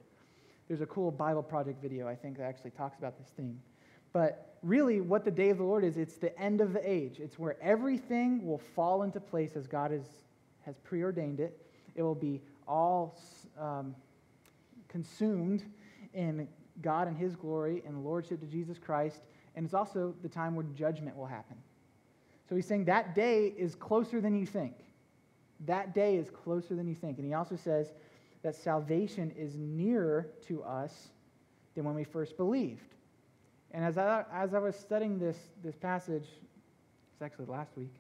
There's 0.67 0.81
a 0.81 0.85
cool 0.85 1.11
Bible 1.11 1.43
Project 1.43 1.81
video, 1.81 2.07
I 2.07 2.15
think, 2.15 2.37
that 2.37 2.43
actually 2.43 2.71
talks 2.71 2.97
about 2.97 3.17
this 3.17 3.27
theme. 3.35 3.59
But 4.13 4.57
really, 4.63 5.01
what 5.01 5.25
the 5.25 5.31
day 5.31 5.49
of 5.49 5.57
the 5.57 5.63
Lord 5.63 5.83
is, 5.83 5.97
it's 5.97 6.17
the 6.17 6.37
end 6.39 6.61
of 6.61 6.73
the 6.73 6.89
age. 6.89 7.19
It's 7.19 7.37
where 7.37 7.61
everything 7.61 8.45
will 8.45 8.57
fall 8.57 9.03
into 9.03 9.19
place 9.19 9.55
as 9.55 9.67
God 9.67 9.91
is, 9.91 10.05
has 10.65 10.77
preordained 10.77 11.39
it. 11.39 11.65
It 11.95 12.01
will 12.01 12.15
be 12.15 12.41
all 12.67 13.19
um, 13.59 13.95
consumed 14.87 15.63
in 16.13 16.47
God 16.81 17.07
and 17.07 17.17
His 17.17 17.35
glory 17.35 17.83
and 17.85 18.03
lordship 18.03 18.39
to 18.39 18.45
Jesus 18.45 18.77
Christ. 18.77 19.21
And 19.55 19.65
it's 19.65 19.73
also 19.73 20.13
the 20.21 20.29
time 20.29 20.55
where 20.55 20.65
judgment 20.75 21.17
will 21.17 21.25
happen. 21.25 21.57
So 22.47 22.55
he's 22.55 22.65
saying 22.65 22.85
that 22.85 23.13
day 23.15 23.53
is 23.57 23.75
closer 23.75 24.21
than 24.21 24.35
you 24.35 24.45
think. 24.45 24.73
That 25.65 25.93
day 25.93 26.17
is 26.17 26.29
closer 26.29 26.75
than 26.75 26.87
you 26.87 26.95
think. 26.95 27.17
And 27.17 27.25
he 27.25 27.33
also 27.33 27.55
says 27.55 27.93
that 28.43 28.55
salvation 28.55 29.31
is 29.37 29.55
nearer 29.55 30.27
to 30.47 30.63
us 30.63 31.09
than 31.75 31.83
when 31.83 31.95
we 31.95 32.03
first 32.03 32.37
believed. 32.37 32.93
And 33.71 33.83
as 33.83 33.97
I, 33.97 34.23
as 34.31 34.53
I 34.53 34.59
was 34.59 34.75
studying 34.75 35.19
this, 35.19 35.37
this 35.63 35.75
passage, 35.75 36.25
it's 37.13 37.21
actually 37.21 37.45
last 37.45 37.75
week, 37.75 37.93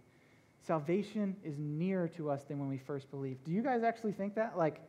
salvation 0.65 1.35
is 1.43 1.55
nearer 1.57 2.07
to 2.09 2.29
us 2.29 2.43
than 2.43 2.59
when 2.59 2.69
we 2.69 2.77
first 2.77 3.09
believed. 3.11 3.43
Do 3.43 3.51
you 3.51 3.61
guys 3.61 3.83
actually 3.83 4.11
think 4.13 4.35
that? 4.35 4.57
Like, 4.57 4.81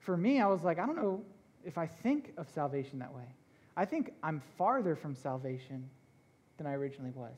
for 0.00 0.16
me, 0.16 0.40
I 0.40 0.46
was 0.46 0.62
like, 0.62 0.78
I 0.78 0.86
don't 0.86 0.96
know 0.96 1.22
if 1.64 1.78
I 1.78 1.86
think 1.86 2.32
of 2.36 2.48
salvation 2.48 2.98
that 3.00 3.14
way. 3.14 3.24
I 3.76 3.84
think 3.84 4.12
I'm 4.22 4.40
farther 4.56 4.96
from 4.96 5.14
salvation 5.14 5.88
than 6.56 6.66
I 6.66 6.72
originally 6.72 7.10
was. 7.14 7.34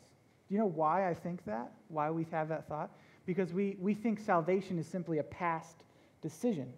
Do 0.49 0.55
you 0.55 0.61
know 0.61 0.67
why 0.67 1.09
I 1.09 1.15
think 1.15 1.45
that? 1.47 1.73
Why 1.89 2.11
we 2.11 2.27
have 2.31 2.49
that 2.49 2.69
thought? 2.69 2.91
Because 3.29 3.53
we, 3.53 3.77
we 3.79 3.93
think 3.93 4.21
salvation 4.21 4.79
is 4.79 4.87
simply 4.87 5.19
a 5.19 5.23
past 5.23 5.85
decision, 6.23 6.73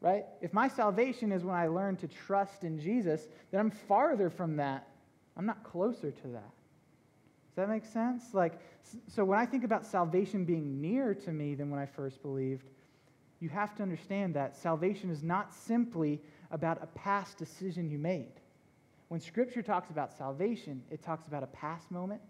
right? 0.00 0.24
If 0.40 0.54
my 0.54 0.68
salvation 0.68 1.32
is 1.32 1.44
when 1.44 1.54
I 1.54 1.66
learn 1.66 1.96
to 1.96 2.08
trust 2.08 2.64
in 2.64 2.80
Jesus, 2.80 3.28
then 3.50 3.60
I'm 3.60 3.70
farther 3.70 4.30
from 4.30 4.56
that. 4.56 4.88
I'm 5.36 5.44
not 5.44 5.62
closer 5.62 6.12
to 6.12 6.28
that. 6.28 6.50
Does 7.50 7.56
that 7.56 7.68
make 7.68 7.84
sense? 7.84 8.32
Like, 8.32 8.58
so 9.06 9.22
when 9.22 9.38
I 9.38 9.44
think 9.44 9.64
about 9.64 9.84
salvation 9.84 10.46
being 10.46 10.80
nearer 10.80 11.12
to 11.12 11.30
me 11.30 11.54
than 11.54 11.68
when 11.68 11.78
I 11.78 11.84
first 11.84 12.22
believed, 12.22 12.70
you 13.38 13.50
have 13.50 13.76
to 13.76 13.82
understand 13.82 14.32
that 14.36 14.56
salvation 14.56 15.10
is 15.10 15.22
not 15.22 15.52
simply 15.52 16.22
about 16.50 16.82
a 16.82 16.86
past 16.86 17.36
decision 17.36 17.90
you 17.90 17.98
made. 17.98 18.32
When 19.08 19.20
Scripture 19.20 19.60
talks 19.60 19.90
about 19.90 20.16
salvation, 20.16 20.82
it 20.90 21.02
talks 21.02 21.26
about 21.26 21.42
a 21.42 21.48
past 21.48 21.90
moment, 21.90 22.22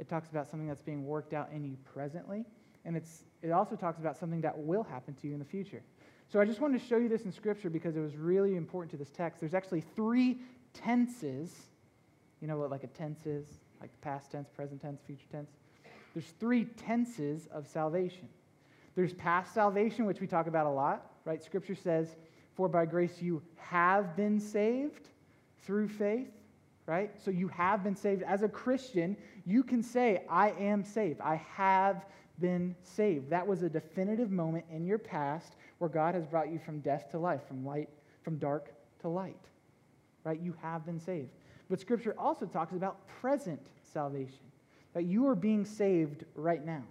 it 0.00 0.08
talks 0.08 0.30
about 0.30 0.48
something 0.48 0.66
that's 0.66 0.82
being 0.82 1.06
worked 1.06 1.32
out 1.32 1.50
in 1.52 1.62
you 1.62 1.76
presently, 1.94 2.44
and 2.84 2.96
it's, 2.96 3.24
it 3.42 3.50
also 3.50 3.76
talks 3.76 3.98
about 3.98 4.16
something 4.16 4.40
that 4.40 4.56
will 4.56 4.82
happen 4.82 5.14
to 5.14 5.26
you 5.26 5.32
in 5.32 5.38
the 5.38 5.44
future. 5.44 5.82
So 6.28 6.40
I 6.40 6.44
just 6.44 6.60
wanted 6.60 6.80
to 6.80 6.86
show 6.86 6.96
you 6.96 7.08
this 7.08 7.24
in 7.24 7.32
Scripture 7.32 7.70
because 7.70 7.96
it 7.96 8.00
was 8.00 8.16
really 8.16 8.56
important 8.56 8.90
to 8.92 8.96
this 8.96 9.10
text. 9.10 9.40
There's 9.40 9.54
actually 9.54 9.82
three 9.94 10.38
tenses. 10.72 11.54
You 12.40 12.48
know 12.48 12.56
what 12.56 12.70
like 12.70 12.84
a 12.84 12.88
tense 12.88 13.26
is? 13.26 13.46
Like 13.80 13.90
past 14.00 14.32
tense, 14.32 14.48
present 14.48 14.80
tense, 14.80 15.00
future 15.06 15.26
tense. 15.30 15.50
There's 16.14 16.32
three 16.40 16.64
tenses 16.64 17.48
of 17.52 17.66
salvation. 17.66 18.28
There's 18.94 19.12
past 19.14 19.54
salvation, 19.54 20.04
which 20.04 20.20
we 20.20 20.26
talk 20.26 20.46
about 20.46 20.66
a 20.66 20.70
lot, 20.70 21.12
right? 21.24 21.42
Scripture 21.42 21.74
says, 21.74 22.16
For 22.54 22.68
by 22.68 22.84
grace 22.84 23.20
you 23.20 23.42
have 23.56 24.16
been 24.16 24.38
saved 24.38 25.08
through 25.64 25.88
faith, 25.88 26.30
right? 26.86 27.10
So 27.22 27.30
you 27.30 27.48
have 27.48 27.82
been 27.82 27.96
saved. 27.96 28.22
As 28.22 28.42
a 28.42 28.48
Christian, 28.48 29.16
you 29.46 29.62
can 29.62 29.82
say, 29.82 30.24
I 30.28 30.50
am 30.52 30.84
saved. 30.84 31.20
I 31.20 31.36
have 31.54 32.04
been 32.42 32.76
saved. 32.82 33.30
That 33.30 33.46
was 33.46 33.62
a 33.62 33.70
definitive 33.70 34.30
moment 34.30 34.66
in 34.70 34.84
your 34.84 34.98
past 34.98 35.56
where 35.78 35.88
God 35.88 36.14
has 36.14 36.26
brought 36.26 36.52
you 36.52 36.58
from 36.58 36.80
death 36.80 37.10
to 37.12 37.18
life, 37.18 37.40
from 37.48 37.64
light, 37.64 37.88
from 38.22 38.36
dark 38.36 38.74
to 39.00 39.08
light. 39.08 39.40
Right? 40.24 40.38
You 40.38 40.54
have 40.60 40.84
been 40.84 41.00
saved. 41.00 41.30
But 41.70 41.80
scripture 41.80 42.14
also 42.18 42.44
talks 42.44 42.74
about 42.74 43.06
present 43.08 43.60
salvation, 43.94 44.44
that 44.92 45.04
you 45.04 45.26
are 45.26 45.34
being 45.34 45.64
saved 45.64 46.24
right 46.34 46.64
now. 46.64 46.82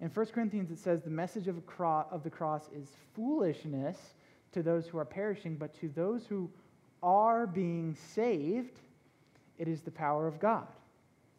In 0.00 0.08
1 0.08 0.26
Corinthians, 0.26 0.72
it 0.72 0.78
says 0.78 1.02
the 1.02 1.10
message 1.10 1.46
of, 1.46 1.62
of 1.78 2.24
the 2.24 2.30
cross 2.30 2.68
is 2.74 2.88
foolishness 3.14 4.14
to 4.50 4.62
those 4.62 4.88
who 4.88 4.98
are 4.98 5.04
perishing, 5.04 5.54
but 5.54 5.78
to 5.80 5.88
those 5.88 6.26
who 6.26 6.50
are 7.02 7.46
being 7.46 7.94
saved, 7.94 8.80
it 9.58 9.68
is 9.68 9.82
the 9.82 9.90
power 9.90 10.26
of 10.26 10.40
God. 10.40 10.66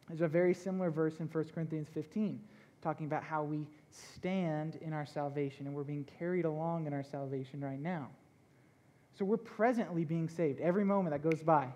There's 0.07 0.21
a 0.21 0.27
very 0.27 0.53
similar 0.53 0.91
verse 0.91 1.19
in 1.19 1.27
1 1.27 1.43
Corinthians 1.53 1.89
15 1.93 2.39
talking 2.83 3.05
about 3.05 3.23
how 3.23 3.43
we 3.43 3.65
stand 3.89 4.77
in 4.81 4.93
our 4.93 5.05
salvation 5.05 5.65
and 5.65 5.75
we're 5.75 5.83
being 5.83 6.05
carried 6.19 6.45
along 6.45 6.85
in 6.85 6.93
our 6.93 7.03
salvation 7.03 7.61
right 7.61 7.79
now. 7.79 8.09
So 9.17 9.25
we're 9.25 9.37
presently 9.37 10.03
being 10.03 10.27
saved. 10.27 10.59
Every 10.59 10.83
moment 10.83 11.11
that 11.11 11.27
goes 11.27 11.41
by, 11.43 11.67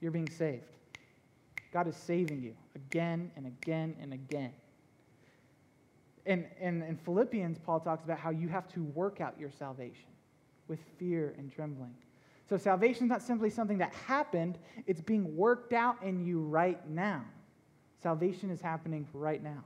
you're 0.00 0.12
being 0.12 0.28
saved. 0.28 0.64
God 1.72 1.86
is 1.86 1.96
saving 1.96 2.42
you 2.42 2.54
again 2.74 3.30
and 3.36 3.46
again 3.46 3.94
and 4.00 4.12
again. 4.12 4.52
And, 6.24 6.46
in 6.60 6.98
Philippians, 7.04 7.58
Paul 7.58 7.80
talks 7.80 8.04
about 8.04 8.18
how 8.18 8.30
you 8.30 8.48
have 8.48 8.68
to 8.74 8.84
work 8.84 9.20
out 9.20 9.34
your 9.40 9.50
salvation 9.50 10.10
with 10.68 10.78
fear 10.98 11.34
and 11.38 11.50
trembling. 11.50 11.94
So 12.48 12.56
salvation 12.56 13.04
is 13.04 13.08
not 13.08 13.22
simply 13.22 13.50
something 13.50 13.78
that 13.78 13.92
happened, 13.94 14.58
it's 14.86 15.00
being 15.00 15.36
worked 15.36 15.72
out 15.72 16.02
in 16.02 16.24
you 16.24 16.40
right 16.40 16.86
now. 16.88 17.24
Salvation 18.02 18.50
is 18.50 18.60
happening 18.60 19.06
right 19.12 19.42
now. 19.42 19.64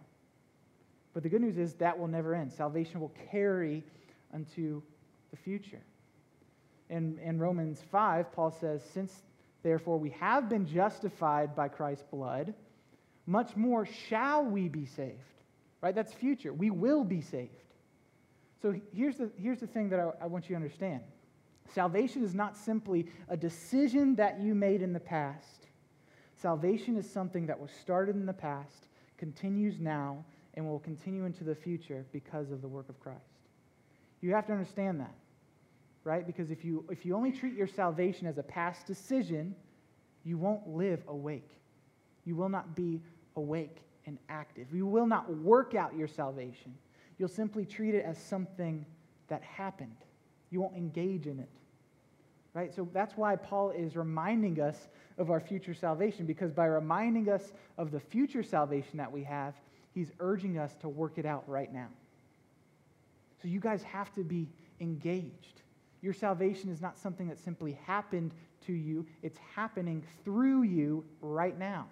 But 1.14 1.22
the 1.22 1.28
good 1.28 1.42
news 1.42 1.58
is 1.58 1.74
that 1.74 1.98
will 1.98 2.08
never 2.08 2.34
end. 2.34 2.52
Salvation 2.52 3.00
will 3.00 3.12
carry 3.30 3.84
unto 4.32 4.82
the 5.30 5.36
future. 5.36 5.82
In, 6.88 7.18
in 7.22 7.38
Romans 7.38 7.82
5, 7.90 8.32
Paul 8.32 8.50
says, 8.50 8.82
Since 8.92 9.12
therefore 9.62 9.98
we 9.98 10.10
have 10.10 10.48
been 10.48 10.66
justified 10.66 11.54
by 11.54 11.68
Christ's 11.68 12.04
blood, 12.10 12.54
much 13.26 13.56
more 13.56 13.86
shall 13.86 14.44
we 14.44 14.68
be 14.68 14.86
saved. 14.86 15.18
Right? 15.80 15.94
That's 15.94 16.12
future. 16.12 16.52
We 16.52 16.70
will 16.70 17.04
be 17.04 17.20
saved. 17.20 17.50
So 18.60 18.74
here's 18.94 19.16
the, 19.16 19.30
here's 19.36 19.60
the 19.60 19.66
thing 19.66 19.88
that 19.90 19.98
I, 19.98 20.24
I 20.24 20.26
want 20.26 20.44
you 20.44 20.50
to 20.50 20.56
understand 20.56 21.00
salvation 21.74 22.22
is 22.22 22.34
not 22.34 22.54
simply 22.54 23.06
a 23.28 23.36
decision 23.36 24.14
that 24.16 24.38
you 24.40 24.54
made 24.54 24.82
in 24.82 24.92
the 24.92 25.00
past. 25.00 25.68
Salvation 26.36 26.96
is 26.96 27.10
something 27.10 27.46
that 27.46 27.58
was 27.58 27.70
started 27.70 28.14
in 28.14 28.26
the 28.26 28.32
past, 28.32 28.88
continues 29.16 29.80
now, 29.80 30.22
and 30.54 30.68
will 30.68 30.78
continue 30.80 31.24
into 31.24 31.44
the 31.44 31.54
future 31.54 32.04
because 32.12 32.50
of 32.50 32.62
the 32.62 32.68
work 32.68 32.88
of 32.88 33.00
Christ. 33.00 33.18
You 34.20 34.34
have 34.34 34.46
to 34.46 34.52
understand 34.52 35.00
that, 35.00 35.14
right? 36.04 36.26
Because 36.26 36.50
if 36.50 36.64
you, 36.64 36.84
if 36.90 37.04
you 37.04 37.16
only 37.16 37.32
treat 37.32 37.54
your 37.54 37.66
salvation 37.66 38.26
as 38.26 38.38
a 38.38 38.42
past 38.42 38.86
decision, 38.86 39.54
you 40.24 40.38
won't 40.38 40.68
live 40.68 41.02
awake. 41.08 41.50
You 42.24 42.36
will 42.36 42.48
not 42.48 42.76
be 42.76 43.00
awake 43.36 43.78
and 44.06 44.18
active. 44.28 44.68
You 44.72 44.86
will 44.86 45.06
not 45.06 45.34
work 45.38 45.74
out 45.74 45.96
your 45.96 46.08
salvation. 46.08 46.74
You'll 47.18 47.28
simply 47.28 47.64
treat 47.64 47.94
it 47.94 48.04
as 48.04 48.18
something 48.18 48.84
that 49.28 49.42
happened. 49.42 49.96
You 50.50 50.60
won't 50.60 50.76
engage 50.76 51.26
in 51.26 51.38
it. 51.38 51.48
Right? 52.54 52.74
So 52.74 52.86
that's 52.92 53.16
why 53.16 53.36
Paul 53.36 53.70
is 53.70 53.96
reminding 53.96 54.60
us 54.60 54.88
of 55.18 55.30
our 55.30 55.40
future 55.40 55.72
salvation, 55.72 56.26
because 56.26 56.52
by 56.52 56.66
reminding 56.66 57.30
us 57.30 57.52
of 57.78 57.90
the 57.90 58.00
future 58.00 58.42
salvation 58.42 58.98
that 58.98 59.10
we 59.10 59.24
have, 59.24 59.54
He's 59.94 60.10
urging 60.20 60.58
us 60.58 60.74
to 60.76 60.88
work 60.88 61.18
it 61.18 61.26
out 61.26 61.48
right 61.48 61.72
now. 61.72 61.88
So 63.40 63.48
you 63.48 63.60
guys 63.60 63.82
have 63.82 64.12
to 64.14 64.22
be 64.22 64.48
engaged. 64.80 65.62
Your 66.00 66.12
salvation 66.12 66.70
is 66.70 66.80
not 66.80 66.98
something 66.98 67.28
that 67.28 67.38
simply 67.38 67.78
happened 67.86 68.34
to 68.66 68.72
you, 68.72 69.04
it's 69.22 69.38
happening 69.56 70.04
through 70.24 70.62
you 70.62 71.04
right 71.20 71.58
now. 71.58 71.86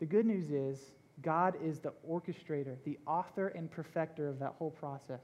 The 0.00 0.06
good 0.06 0.26
news 0.26 0.50
is 0.50 0.90
God 1.22 1.54
is 1.62 1.78
the 1.78 1.92
orchestrator, 2.08 2.76
the 2.84 2.98
author 3.06 3.48
and 3.48 3.70
perfecter 3.70 4.28
of 4.28 4.38
that 4.40 4.54
whole 4.58 4.70
process, 4.70 5.22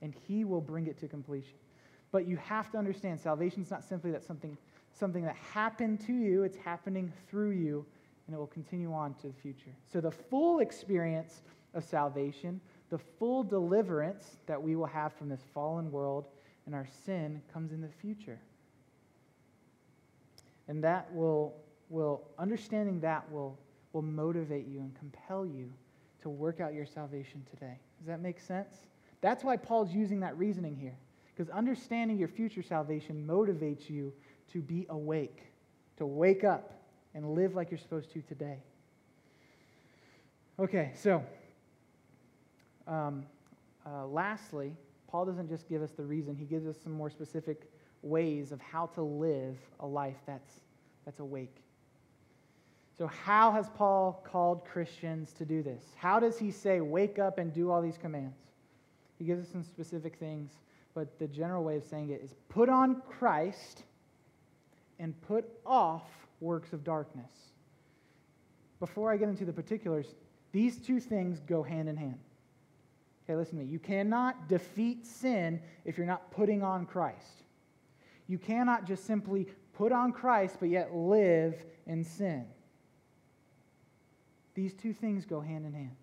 and 0.00 0.14
He 0.28 0.44
will 0.44 0.60
bring 0.60 0.86
it 0.86 0.98
to 1.00 1.08
completion. 1.08 1.54
But 2.12 2.26
you 2.26 2.36
have 2.36 2.70
to 2.72 2.78
understand 2.78 3.20
salvation 3.20 3.62
is 3.62 3.70
not 3.70 3.84
simply 3.84 4.10
that 4.12 4.22
something, 4.22 4.56
something 4.92 5.24
that 5.24 5.36
happened 5.36 6.00
to 6.06 6.12
you, 6.12 6.42
it's 6.44 6.56
happening 6.56 7.12
through 7.28 7.50
you, 7.50 7.84
and 8.30 8.36
it 8.36 8.38
will 8.38 8.46
continue 8.46 8.92
on 8.92 9.12
to 9.14 9.26
the 9.26 9.32
future. 9.32 9.74
So 9.92 10.00
the 10.00 10.12
full 10.12 10.60
experience 10.60 11.42
of 11.74 11.82
salvation, 11.82 12.60
the 12.88 12.98
full 13.18 13.42
deliverance 13.42 14.36
that 14.46 14.62
we 14.62 14.76
will 14.76 14.86
have 14.86 15.12
from 15.14 15.28
this 15.28 15.40
fallen 15.52 15.90
world 15.90 16.26
and 16.64 16.72
our 16.72 16.86
sin 17.04 17.42
comes 17.52 17.72
in 17.72 17.80
the 17.80 17.88
future. 18.00 18.38
And 20.68 20.84
that 20.84 21.12
will, 21.12 21.56
will 21.88 22.22
understanding 22.38 23.00
that 23.00 23.28
will, 23.32 23.58
will 23.92 24.02
motivate 24.02 24.68
you 24.68 24.78
and 24.78 24.96
compel 24.96 25.44
you 25.44 25.68
to 26.22 26.28
work 26.28 26.60
out 26.60 26.72
your 26.72 26.86
salvation 26.86 27.44
today. 27.50 27.80
Does 27.98 28.06
that 28.06 28.20
make 28.20 28.38
sense? 28.38 28.76
That's 29.22 29.42
why 29.42 29.56
Paul's 29.56 29.92
using 29.92 30.20
that 30.20 30.38
reasoning 30.38 30.76
here. 30.76 30.94
Because 31.34 31.50
understanding 31.50 32.16
your 32.16 32.28
future 32.28 32.62
salvation 32.62 33.26
motivates 33.28 33.90
you 33.90 34.12
to 34.52 34.60
be 34.62 34.86
awake, 34.88 35.42
to 35.96 36.06
wake 36.06 36.44
up 36.44 36.79
and 37.14 37.34
live 37.34 37.54
like 37.54 37.70
you're 37.70 37.78
supposed 37.78 38.12
to 38.12 38.22
today. 38.22 38.58
Okay, 40.58 40.92
so 40.94 41.24
um, 42.86 43.24
uh, 43.86 44.06
lastly, 44.06 44.72
Paul 45.08 45.24
doesn't 45.24 45.48
just 45.48 45.68
give 45.68 45.82
us 45.82 45.90
the 45.92 46.04
reason, 46.04 46.36
he 46.36 46.44
gives 46.44 46.66
us 46.66 46.76
some 46.82 46.92
more 46.92 47.10
specific 47.10 47.70
ways 48.02 48.52
of 48.52 48.60
how 48.60 48.86
to 48.86 49.02
live 49.02 49.56
a 49.80 49.86
life 49.86 50.16
that's, 50.26 50.60
that's 51.04 51.20
awake. 51.20 51.56
So, 52.96 53.06
how 53.06 53.50
has 53.52 53.70
Paul 53.70 54.22
called 54.30 54.64
Christians 54.64 55.32
to 55.38 55.46
do 55.46 55.62
this? 55.62 55.82
How 55.96 56.20
does 56.20 56.38
he 56.38 56.50
say, 56.50 56.80
wake 56.80 57.18
up 57.18 57.38
and 57.38 57.52
do 57.52 57.70
all 57.70 57.80
these 57.80 57.96
commands? 57.96 58.36
He 59.18 59.24
gives 59.24 59.46
us 59.46 59.52
some 59.52 59.64
specific 59.64 60.16
things, 60.16 60.52
but 60.94 61.18
the 61.18 61.26
general 61.26 61.64
way 61.64 61.76
of 61.76 61.84
saying 61.84 62.10
it 62.10 62.20
is 62.22 62.34
put 62.48 62.68
on 62.68 63.00
Christ 63.08 63.84
and 64.98 65.18
put 65.22 65.46
off 65.64 66.02
works 66.40 66.72
of 66.72 66.84
darkness. 66.84 67.30
Before 68.78 69.12
I 69.12 69.16
get 69.16 69.28
into 69.28 69.44
the 69.44 69.52
particulars, 69.52 70.14
these 70.52 70.78
two 70.78 71.00
things 71.00 71.40
go 71.40 71.62
hand 71.62 71.88
in 71.88 71.96
hand. 71.96 72.18
Okay, 73.24 73.36
listen 73.36 73.58
to 73.58 73.64
me. 73.64 73.70
You 73.70 73.78
cannot 73.78 74.48
defeat 74.48 75.06
sin 75.06 75.60
if 75.84 75.96
you're 75.96 76.06
not 76.06 76.30
putting 76.32 76.62
on 76.62 76.86
Christ. 76.86 77.44
You 78.26 78.38
cannot 78.38 78.86
just 78.86 79.04
simply 79.06 79.46
put 79.74 79.92
on 79.92 80.12
Christ 80.12 80.56
but 80.58 80.68
yet 80.68 80.94
live 80.94 81.64
in 81.86 82.02
sin. 82.02 82.46
These 84.54 84.74
two 84.74 84.92
things 84.92 85.24
go 85.24 85.40
hand 85.40 85.66
in 85.66 85.72
hand. 85.72 85.96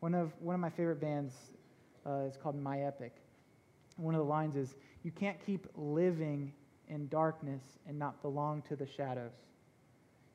One 0.00 0.14
of, 0.14 0.32
one 0.40 0.54
of 0.54 0.60
my 0.60 0.70
favorite 0.70 1.00
bands 1.00 1.34
uh, 2.06 2.24
is 2.28 2.36
called 2.36 2.60
My 2.60 2.80
Epic. 2.80 3.14
One 3.96 4.14
of 4.14 4.18
the 4.18 4.26
lines 4.26 4.56
is 4.56 4.74
You 5.02 5.10
can't 5.10 5.38
keep 5.44 5.66
living 5.76 6.52
in 6.88 7.08
darkness 7.08 7.62
and 7.86 7.98
not 7.98 8.20
belong 8.22 8.62
to 8.62 8.76
the 8.76 8.86
shadows. 8.86 9.32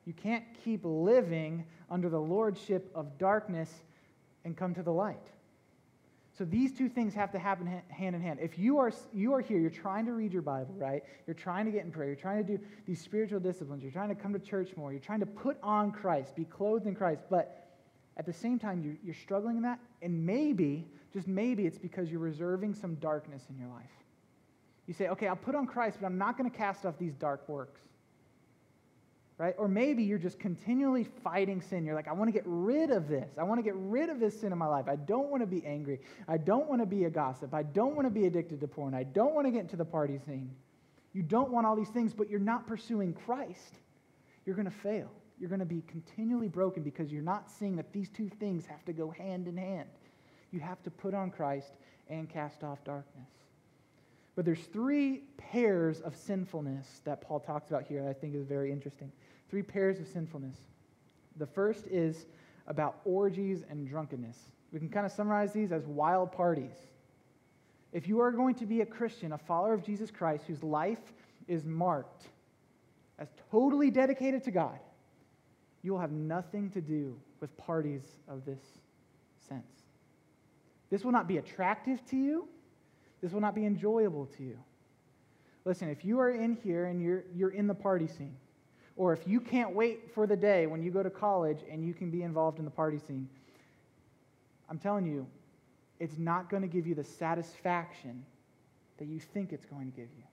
You 0.06 0.12
can't 0.12 0.44
keep 0.64 0.80
living 0.84 1.66
under 1.90 2.08
the 2.08 2.20
lordship 2.20 2.90
of 2.94 3.18
darkness 3.18 3.70
and 4.44 4.56
come 4.56 4.72
to 4.74 4.82
the 4.82 4.92
light. 4.92 5.20
So 6.38 6.44
these 6.44 6.72
two 6.72 6.88
things 6.88 7.14
have 7.14 7.32
to 7.32 7.38
happen 7.38 7.82
hand 7.88 8.14
in 8.14 8.20
hand. 8.20 8.38
If 8.42 8.58
you 8.58 8.78
are, 8.78 8.92
you 9.12 9.32
are 9.34 9.40
here, 9.40 9.58
you're 9.58 9.70
trying 9.70 10.04
to 10.04 10.12
read 10.12 10.32
your 10.32 10.42
Bible, 10.42 10.74
right? 10.76 11.02
You're 11.26 11.34
trying 11.34 11.64
to 11.64 11.72
get 11.72 11.84
in 11.84 11.90
prayer. 11.90 12.08
You're 12.08 12.16
trying 12.16 12.44
to 12.46 12.56
do 12.56 12.62
these 12.86 13.00
spiritual 13.00 13.40
disciplines. 13.40 13.82
You're 13.82 13.92
trying 13.92 14.10
to 14.10 14.14
come 14.14 14.32
to 14.34 14.38
church 14.38 14.76
more. 14.76 14.92
You're 14.92 15.00
trying 15.00 15.20
to 15.20 15.26
put 15.26 15.56
on 15.62 15.90
Christ, 15.92 16.36
be 16.36 16.44
clothed 16.44 16.86
in 16.86 16.94
Christ. 16.94 17.22
But 17.30 17.66
at 18.18 18.26
the 18.26 18.34
same 18.34 18.58
time, 18.58 18.82
you're, 18.84 18.96
you're 19.02 19.14
struggling 19.14 19.56
in 19.56 19.62
that. 19.62 19.80
And 20.02 20.26
maybe, 20.26 20.86
just 21.12 21.26
maybe, 21.26 21.66
it's 21.66 21.78
because 21.78 22.10
you're 22.10 22.20
reserving 22.20 22.74
some 22.74 22.96
darkness 22.96 23.42
in 23.48 23.56
your 23.58 23.68
life. 23.68 23.90
You 24.86 24.92
say, 24.92 25.08
okay, 25.08 25.26
I'll 25.26 25.36
put 25.36 25.54
on 25.54 25.66
Christ, 25.66 25.98
but 26.00 26.06
I'm 26.06 26.18
not 26.18 26.36
going 26.36 26.48
to 26.48 26.56
cast 26.56 26.84
off 26.84 26.98
these 26.98 27.14
dark 27.14 27.48
works 27.48 27.80
right? 29.38 29.54
Or 29.58 29.68
maybe 29.68 30.02
you're 30.02 30.18
just 30.18 30.38
continually 30.38 31.04
fighting 31.22 31.60
sin. 31.60 31.84
You're 31.84 31.94
like, 31.94 32.08
I 32.08 32.12
want 32.12 32.28
to 32.28 32.32
get 32.32 32.44
rid 32.46 32.90
of 32.90 33.08
this. 33.08 33.28
I 33.38 33.42
want 33.42 33.58
to 33.58 33.62
get 33.62 33.74
rid 33.76 34.08
of 34.08 34.18
this 34.18 34.40
sin 34.40 34.52
in 34.52 34.58
my 34.58 34.66
life. 34.66 34.86
I 34.88 34.96
don't 34.96 35.30
want 35.30 35.42
to 35.42 35.46
be 35.46 35.64
angry. 35.66 36.00
I 36.26 36.38
don't 36.38 36.68
want 36.68 36.80
to 36.80 36.86
be 36.86 37.04
a 37.04 37.10
gossip. 37.10 37.52
I 37.52 37.62
don't 37.62 37.94
want 37.94 38.06
to 38.06 38.10
be 38.10 38.26
addicted 38.26 38.60
to 38.60 38.68
porn. 38.68 38.94
I 38.94 39.02
don't 39.02 39.34
want 39.34 39.46
to 39.46 39.50
get 39.50 39.60
into 39.60 39.76
the 39.76 39.84
party 39.84 40.18
scene. 40.26 40.50
You 41.12 41.22
don't 41.22 41.50
want 41.50 41.66
all 41.66 41.76
these 41.76 41.88
things, 41.88 42.12
but 42.14 42.30
you're 42.30 42.40
not 42.40 42.66
pursuing 42.66 43.12
Christ. 43.12 43.74
You're 44.44 44.56
going 44.56 44.70
to 44.70 44.78
fail. 44.78 45.10
You're 45.38 45.50
going 45.50 45.60
to 45.60 45.66
be 45.66 45.82
continually 45.86 46.48
broken 46.48 46.82
because 46.82 47.12
you're 47.12 47.22
not 47.22 47.50
seeing 47.50 47.76
that 47.76 47.92
these 47.92 48.08
two 48.08 48.30
things 48.40 48.64
have 48.66 48.84
to 48.86 48.92
go 48.92 49.10
hand 49.10 49.48
in 49.48 49.56
hand. 49.56 49.88
You 50.50 50.60
have 50.60 50.82
to 50.84 50.90
put 50.90 51.12
on 51.12 51.30
Christ 51.30 51.72
and 52.08 52.28
cast 52.28 52.62
off 52.62 52.82
darkness. 52.84 53.28
But 54.34 54.44
there's 54.44 54.64
three 54.64 55.22
pairs 55.38 56.00
of 56.02 56.14
sinfulness 56.14 57.00
that 57.04 57.22
Paul 57.22 57.40
talks 57.40 57.70
about 57.70 57.84
here 57.86 58.02
that 58.02 58.10
I 58.10 58.12
think 58.12 58.34
is 58.34 58.44
very 58.44 58.70
interesting. 58.70 59.10
Three 59.50 59.62
pairs 59.62 60.00
of 60.00 60.08
sinfulness. 60.08 60.56
The 61.38 61.46
first 61.46 61.86
is 61.86 62.26
about 62.66 63.00
orgies 63.04 63.62
and 63.68 63.88
drunkenness. 63.88 64.36
We 64.72 64.78
can 64.78 64.88
kind 64.88 65.06
of 65.06 65.12
summarize 65.12 65.52
these 65.52 65.72
as 65.72 65.86
wild 65.86 66.32
parties. 66.32 66.74
If 67.92 68.08
you 68.08 68.20
are 68.20 68.32
going 68.32 68.54
to 68.56 68.66
be 68.66 68.80
a 68.80 68.86
Christian, 68.86 69.32
a 69.32 69.38
follower 69.38 69.72
of 69.72 69.82
Jesus 69.82 70.10
Christ, 70.10 70.44
whose 70.46 70.62
life 70.62 71.12
is 71.48 71.64
marked 71.64 72.24
as 73.18 73.28
totally 73.50 73.90
dedicated 73.90 74.42
to 74.44 74.50
God, 74.50 74.78
you 75.82 75.92
will 75.92 76.00
have 76.00 76.10
nothing 76.10 76.68
to 76.70 76.80
do 76.80 77.16
with 77.40 77.56
parties 77.56 78.02
of 78.28 78.44
this 78.44 78.60
sense. 79.48 79.84
This 80.90 81.04
will 81.04 81.12
not 81.12 81.28
be 81.28 81.38
attractive 81.38 82.04
to 82.06 82.16
you. 82.16 82.48
This 83.22 83.32
will 83.32 83.40
not 83.40 83.54
be 83.54 83.64
enjoyable 83.64 84.26
to 84.36 84.42
you. 84.42 84.58
Listen, 85.64 85.88
if 85.88 86.04
you 86.04 86.20
are 86.20 86.30
in 86.30 86.54
here 86.62 86.86
and 86.86 87.00
you're, 87.02 87.24
you're 87.34 87.50
in 87.50 87.66
the 87.66 87.74
party 87.74 88.06
scene, 88.06 88.36
or 88.96 89.12
if 89.12 89.26
you 89.26 89.40
can't 89.40 89.74
wait 89.74 90.14
for 90.14 90.26
the 90.26 90.36
day 90.36 90.66
when 90.66 90.82
you 90.82 90.90
go 90.90 91.02
to 91.02 91.10
college 91.10 91.58
and 91.70 91.84
you 91.84 91.92
can 91.92 92.10
be 92.10 92.22
involved 92.22 92.58
in 92.58 92.64
the 92.64 92.70
party 92.70 92.98
scene, 92.98 93.28
I'm 94.68 94.78
telling 94.78 95.06
you, 95.06 95.26
it's 96.00 96.18
not 96.18 96.50
going 96.50 96.62
to 96.62 96.68
give 96.68 96.86
you 96.86 96.94
the 96.94 97.04
satisfaction 97.04 98.24
that 98.98 99.06
you 99.06 99.20
think 99.20 99.52
it's 99.52 99.66
going 99.66 99.90
to 99.90 99.96
give 99.96 100.08
you. 100.16 100.24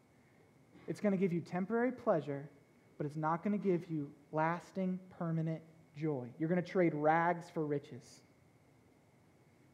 It's 0.87 0.99
going 0.99 1.11
to 1.11 1.17
give 1.17 1.31
you 1.31 1.41
temporary 1.41 1.91
pleasure, 1.91 2.49
but 2.97 3.05
it's 3.05 3.15
not 3.15 3.43
going 3.43 3.57
to 3.57 3.63
give 3.63 3.89
you 3.89 4.09
lasting, 4.31 4.99
permanent 5.17 5.61
joy. 5.97 6.25
You're 6.39 6.49
going 6.49 6.61
to 6.61 6.67
trade 6.67 6.93
rags 6.93 7.45
for 7.53 7.65
riches. 7.65 8.21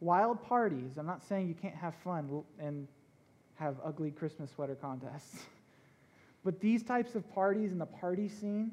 Wild 0.02 0.42
parties, 0.44 0.98
I'm 0.98 1.06
not 1.06 1.24
saying 1.24 1.48
you 1.48 1.56
can't 1.56 1.76
have 1.76 1.94
fun 2.04 2.44
and 2.60 2.88
have 3.56 3.76
ugly 3.84 4.12
Christmas 4.12 4.52
sweater 4.52 4.76
contests. 4.76 5.44
But 6.44 6.60
these 6.60 6.84
types 6.84 7.16
of 7.16 7.30
parties 7.34 7.72
and 7.72 7.82
the 7.82 7.86
party 7.86 8.30
scene, 8.30 8.72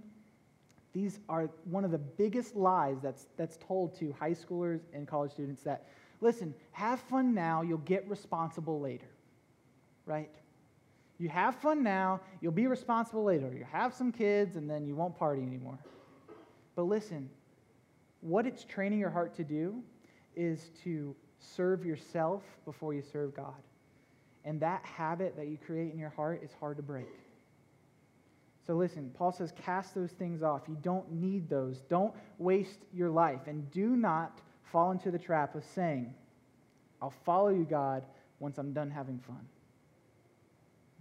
these 0.92 1.18
are 1.28 1.50
one 1.64 1.84
of 1.84 1.90
the 1.90 1.98
biggest 1.98 2.56
lies 2.56 2.98
that's, 3.02 3.26
that's 3.36 3.58
told 3.58 3.98
to 3.98 4.14
high 4.18 4.32
schoolers 4.32 4.80
and 4.94 5.06
college 5.06 5.32
students 5.32 5.62
that, 5.62 5.86
listen, 6.20 6.54
have 6.72 7.00
fun 7.00 7.34
now, 7.34 7.62
you'll 7.62 7.78
get 7.78 8.08
responsible 8.08 8.80
later. 8.80 9.08
Right? 10.06 10.30
You 11.18 11.28
have 11.28 11.56
fun 11.56 11.82
now, 11.82 12.20
you'll 12.40 12.52
be 12.52 12.66
responsible 12.66 13.24
later. 13.24 13.52
You 13.52 13.66
have 13.70 13.94
some 13.94 14.12
kids, 14.12 14.56
and 14.56 14.68
then 14.70 14.86
you 14.86 14.94
won't 14.94 15.16
party 15.16 15.42
anymore. 15.42 15.78
But 16.76 16.84
listen, 16.84 17.28
what 18.20 18.46
it's 18.46 18.64
training 18.64 18.98
your 18.98 19.10
heart 19.10 19.34
to 19.36 19.44
do 19.44 19.82
is 20.34 20.70
to 20.84 21.16
serve 21.38 21.84
yourself 21.84 22.42
before 22.64 22.94
you 22.94 23.02
serve 23.02 23.34
God. 23.34 23.54
And 24.44 24.60
that 24.60 24.84
habit 24.84 25.36
that 25.36 25.48
you 25.48 25.58
create 25.58 25.92
in 25.92 25.98
your 25.98 26.10
heart 26.10 26.42
is 26.44 26.50
hard 26.60 26.76
to 26.76 26.82
break. 26.82 27.08
So 28.66 28.74
listen, 28.74 29.12
Paul 29.14 29.30
says, 29.30 29.52
cast 29.64 29.94
those 29.94 30.10
things 30.10 30.42
off. 30.42 30.62
You 30.66 30.76
don't 30.82 31.10
need 31.12 31.48
those. 31.48 31.82
Don't 31.88 32.12
waste 32.38 32.80
your 32.92 33.10
life. 33.10 33.42
And 33.46 33.70
do 33.70 33.90
not 33.96 34.40
fall 34.64 34.90
into 34.90 35.12
the 35.12 35.18
trap 35.18 35.54
of 35.54 35.64
saying, 35.64 36.12
I'll 37.00 37.14
follow 37.24 37.50
you, 37.50 37.64
God, 37.64 38.02
once 38.40 38.58
I'm 38.58 38.72
done 38.72 38.90
having 38.90 39.20
fun. 39.20 39.46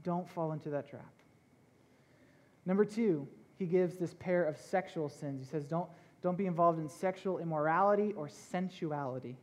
Don't 0.03 0.29
fall 0.29 0.51
into 0.51 0.69
that 0.69 0.87
trap. 0.87 1.11
Number 2.67 2.85
two, 2.85 3.27
he 3.57 3.65
gives 3.65 3.97
this 3.97 4.13
pair 4.19 4.43
of 4.43 4.57
sexual 4.57 5.09
sins. 5.09 5.41
He 5.41 5.47
says, 5.49 5.65
don't, 5.65 5.89
don't 6.21 6.37
be 6.37 6.45
involved 6.45 6.79
in 6.79 6.87
sexual 6.87 7.39
immorality 7.39 8.13
or 8.15 8.29
sensuality. 8.29 9.37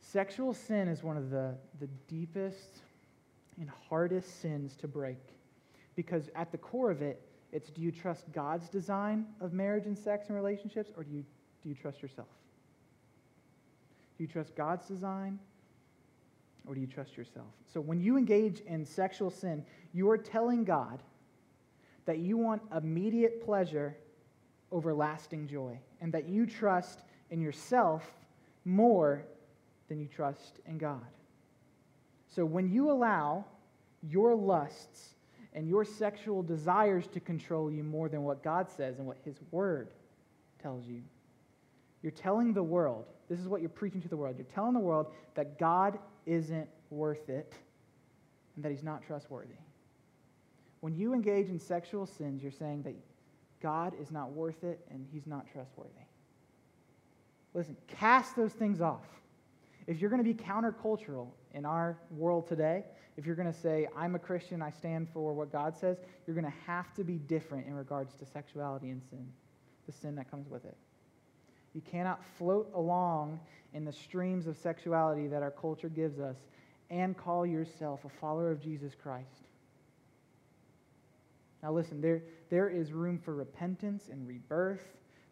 Sexual 0.00 0.52
sin 0.52 0.88
is 0.88 1.02
one 1.02 1.16
of 1.16 1.30
the, 1.30 1.54
the 1.80 1.88
deepest 2.08 2.80
and 3.58 3.70
hardest 3.88 4.42
sins 4.42 4.76
to 4.76 4.88
break 4.88 5.16
because 5.96 6.30
at 6.34 6.50
the 6.52 6.58
core 6.58 6.90
of 6.90 7.02
it, 7.02 7.20
it's 7.52 7.70
do 7.70 7.82
you 7.82 7.92
trust 7.92 8.24
God's 8.32 8.68
design 8.68 9.26
of 9.40 9.52
marriage 9.52 9.86
and 9.86 9.96
sex 9.96 10.28
and 10.28 10.36
relationships, 10.36 10.90
or 10.96 11.04
do 11.04 11.10
you, 11.10 11.24
do 11.62 11.68
you 11.68 11.74
trust 11.74 12.00
yourself? 12.00 12.28
Do 14.16 14.24
you 14.24 14.28
trust 14.28 14.54
God's 14.56 14.86
design, 14.86 15.38
or 16.66 16.74
do 16.74 16.80
you 16.80 16.86
trust 16.86 17.16
yourself? 17.16 17.48
So 17.72 17.80
when 17.80 18.00
you 18.00 18.16
engage 18.16 18.60
in 18.60 18.86
sexual 18.86 19.30
sin, 19.30 19.64
you 19.92 20.08
are 20.10 20.18
telling 20.18 20.64
God 20.64 21.02
that 22.06 22.18
you 22.18 22.36
want 22.36 22.62
immediate 22.74 23.44
pleasure 23.44 23.96
over 24.70 24.94
lasting 24.94 25.46
joy, 25.46 25.78
and 26.00 26.12
that 26.12 26.28
you 26.28 26.46
trust 26.46 27.00
in 27.30 27.40
yourself 27.40 28.02
more 28.64 29.24
than 29.88 30.00
you 30.00 30.06
trust 30.06 30.60
in 30.66 30.78
God. 30.78 31.04
So 32.28 32.46
when 32.46 32.70
you 32.70 32.90
allow 32.90 33.44
your 34.02 34.34
lusts 34.34 35.14
and 35.54 35.68
your 35.68 35.84
sexual 35.84 36.42
desires 36.42 37.06
to 37.08 37.20
control 37.20 37.70
you 37.70 37.82
more 37.84 38.08
than 38.08 38.22
what 38.22 38.42
God 38.42 38.68
says 38.70 38.98
and 38.98 39.06
what 39.06 39.18
His 39.24 39.36
Word 39.50 39.88
tells 40.62 40.86
you, 40.86 41.02
you're 42.02 42.12
telling 42.12 42.52
the 42.52 42.62
world, 42.62 43.04
this 43.28 43.38
is 43.38 43.48
what 43.48 43.60
you're 43.60 43.70
preaching 43.70 44.00
to 44.02 44.08
the 44.08 44.16
world, 44.16 44.36
you're 44.36 44.46
telling 44.46 44.74
the 44.74 44.80
world 44.80 45.12
that 45.34 45.58
God 45.58 45.98
isn't 46.26 46.68
worth 46.90 47.28
it 47.28 47.52
and 48.56 48.64
that 48.64 48.70
He's 48.70 48.82
not 48.82 49.02
trustworthy. 49.06 49.54
When 50.80 50.96
you 50.96 51.14
engage 51.14 51.48
in 51.48 51.60
sexual 51.60 52.06
sins, 52.06 52.42
you're 52.42 52.50
saying 52.50 52.82
that 52.82 52.94
God 53.60 53.94
is 54.00 54.10
not 54.10 54.32
worth 54.32 54.64
it 54.64 54.80
and 54.90 55.06
He's 55.12 55.26
not 55.26 55.46
trustworthy. 55.52 55.90
Listen, 57.54 57.76
cast 57.86 58.34
those 58.34 58.52
things 58.52 58.80
off. 58.80 59.06
If 59.86 60.00
you're 60.00 60.10
going 60.10 60.24
to 60.24 60.28
be 60.28 60.34
countercultural 60.34 61.28
in 61.52 61.64
our 61.66 61.98
world 62.10 62.48
today, 62.48 62.84
if 63.16 63.26
you're 63.26 63.36
going 63.36 63.52
to 63.52 63.58
say, 63.58 63.88
I'm 63.96 64.14
a 64.14 64.18
Christian, 64.18 64.62
I 64.62 64.70
stand 64.70 65.08
for 65.12 65.32
what 65.34 65.52
God 65.52 65.76
says, 65.76 65.98
you're 66.26 66.34
going 66.34 66.50
to 66.50 66.58
have 66.66 66.94
to 66.94 67.04
be 67.04 67.18
different 67.18 67.66
in 67.66 67.74
regards 67.74 68.14
to 68.16 68.26
sexuality 68.26 68.90
and 68.90 69.02
sin, 69.10 69.26
the 69.86 69.92
sin 69.92 70.14
that 70.16 70.30
comes 70.30 70.48
with 70.48 70.64
it. 70.64 70.76
You 71.74 71.82
cannot 71.82 72.20
float 72.38 72.70
along 72.74 73.40
in 73.74 73.84
the 73.84 73.92
streams 73.92 74.46
of 74.46 74.56
sexuality 74.56 75.26
that 75.28 75.42
our 75.42 75.50
culture 75.50 75.88
gives 75.88 76.18
us 76.20 76.36
and 76.90 77.16
call 77.16 77.46
yourself 77.46 78.04
a 78.04 78.08
follower 78.08 78.50
of 78.50 78.60
Jesus 78.60 78.92
Christ. 78.94 79.48
Now, 81.62 81.72
listen, 81.72 82.00
there, 82.00 82.22
there 82.50 82.68
is 82.68 82.92
room 82.92 83.18
for 83.18 83.34
repentance 83.34 84.08
and 84.10 84.26
rebirth, 84.26 84.84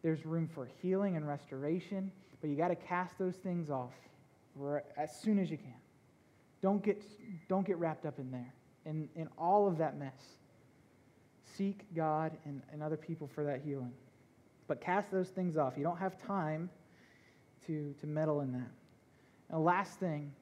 there's 0.02 0.24
room 0.24 0.48
for 0.54 0.68
healing 0.80 1.16
and 1.16 1.26
restoration, 1.26 2.10
but 2.40 2.48
you 2.48 2.56
got 2.56 2.68
to 2.68 2.76
cast 2.76 3.18
those 3.18 3.36
things 3.36 3.68
off 3.68 3.92
as 4.96 5.10
soon 5.20 5.38
as 5.38 5.50
you 5.50 5.58
can. 5.58 5.79
Don't 6.62 6.82
get, 6.82 7.02
don't 7.48 7.66
get 7.66 7.78
wrapped 7.78 8.06
up 8.06 8.18
in 8.18 8.30
there, 8.30 8.52
in, 8.84 9.08
in 9.16 9.28
all 9.38 9.66
of 9.66 9.78
that 9.78 9.98
mess. 9.98 10.36
Seek 11.56 11.84
God 11.94 12.32
and, 12.44 12.62
and 12.72 12.82
other 12.82 12.96
people 12.96 13.28
for 13.34 13.44
that 13.44 13.60
healing. 13.64 13.92
But 14.68 14.80
cast 14.80 15.10
those 15.10 15.28
things 15.28 15.56
off. 15.56 15.74
You 15.76 15.82
don't 15.82 15.98
have 15.98 16.16
time 16.24 16.70
to, 17.66 17.94
to 18.00 18.06
meddle 18.06 18.40
in 18.40 18.52
that. 18.52 18.70
And 19.48 19.58
the 19.58 19.58
last 19.58 19.98
thing 19.98 20.32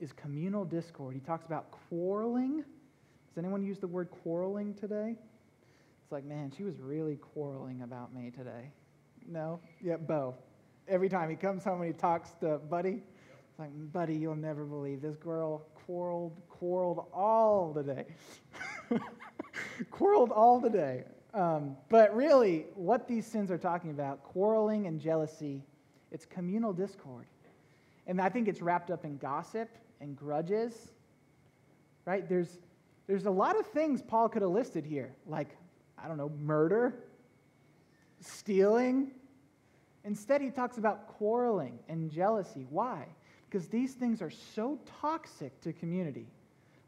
is 0.00 0.12
communal 0.12 0.64
discord. 0.64 1.14
He 1.14 1.20
talks 1.20 1.46
about 1.46 1.70
quarreling. 1.88 2.56
Does 2.56 3.38
anyone 3.38 3.62
use 3.62 3.78
the 3.78 3.86
word 3.86 4.10
quarreling 4.10 4.74
today? 4.74 5.16
It's 6.02 6.12
like, 6.12 6.24
man, 6.24 6.52
she 6.54 6.62
was 6.62 6.78
really 6.78 7.16
quarreling 7.16 7.82
about 7.82 8.14
me 8.14 8.30
today. 8.30 8.70
No? 9.26 9.60
Yeah, 9.82 9.96
Bo. 9.96 10.34
Every 10.86 11.08
time 11.08 11.30
he 11.30 11.36
comes 11.36 11.64
home 11.64 11.80
and 11.80 11.92
he 11.92 11.98
talks 11.98 12.32
to 12.40 12.58
Buddy, 12.58 13.02
it's 13.54 13.60
like, 13.60 13.92
Buddy, 13.92 14.16
you'll 14.16 14.34
never 14.34 14.64
believe 14.64 15.00
this 15.00 15.14
girl 15.14 15.64
quarreled, 15.86 16.42
quarreled 16.48 17.06
all 17.14 17.72
the 17.72 17.84
day. 17.84 18.06
quarreled 19.92 20.32
all 20.32 20.58
the 20.58 20.68
day. 20.68 21.04
Um, 21.32 21.76
but 21.88 22.12
really, 22.16 22.66
what 22.74 23.06
these 23.06 23.24
sins 23.24 23.52
are 23.52 23.58
talking 23.58 23.90
about, 23.90 24.24
quarreling 24.24 24.88
and 24.88 25.00
jealousy, 25.00 25.62
it's 26.10 26.24
communal 26.24 26.72
discord. 26.72 27.26
And 28.08 28.20
I 28.20 28.28
think 28.28 28.48
it's 28.48 28.60
wrapped 28.60 28.90
up 28.90 29.04
in 29.04 29.18
gossip 29.18 29.68
and 30.00 30.16
grudges, 30.16 30.90
right? 32.06 32.28
There's, 32.28 32.58
there's 33.06 33.26
a 33.26 33.30
lot 33.30 33.56
of 33.56 33.66
things 33.66 34.02
Paul 34.02 34.28
could 34.30 34.42
have 34.42 34.50
listed 34.50 34.84
here, 34.84 35.14
like, 35.28 35.56
I 35.96 36.08
don't 36.08 36.16
know, 36.16 36.32
murder, 36.40 37.04
stealing. 38.18 39.12
Instead, 40.02 40.40
he 40.40 40.50
talks 40.50 40.76
about 40.76 41.06
quarreling 41.06 41.78
and 41.88 42.10
jealousy. 42.10 42.66
Why? 42.68 43.06
Because 43.54 43.68
these 43.68 43.94
things 43.94 44.20
are 44.20 44.32
so 44.32 44.80
toxic 45.00 45.60
to 45.60 45.72
community. 45.72 46.26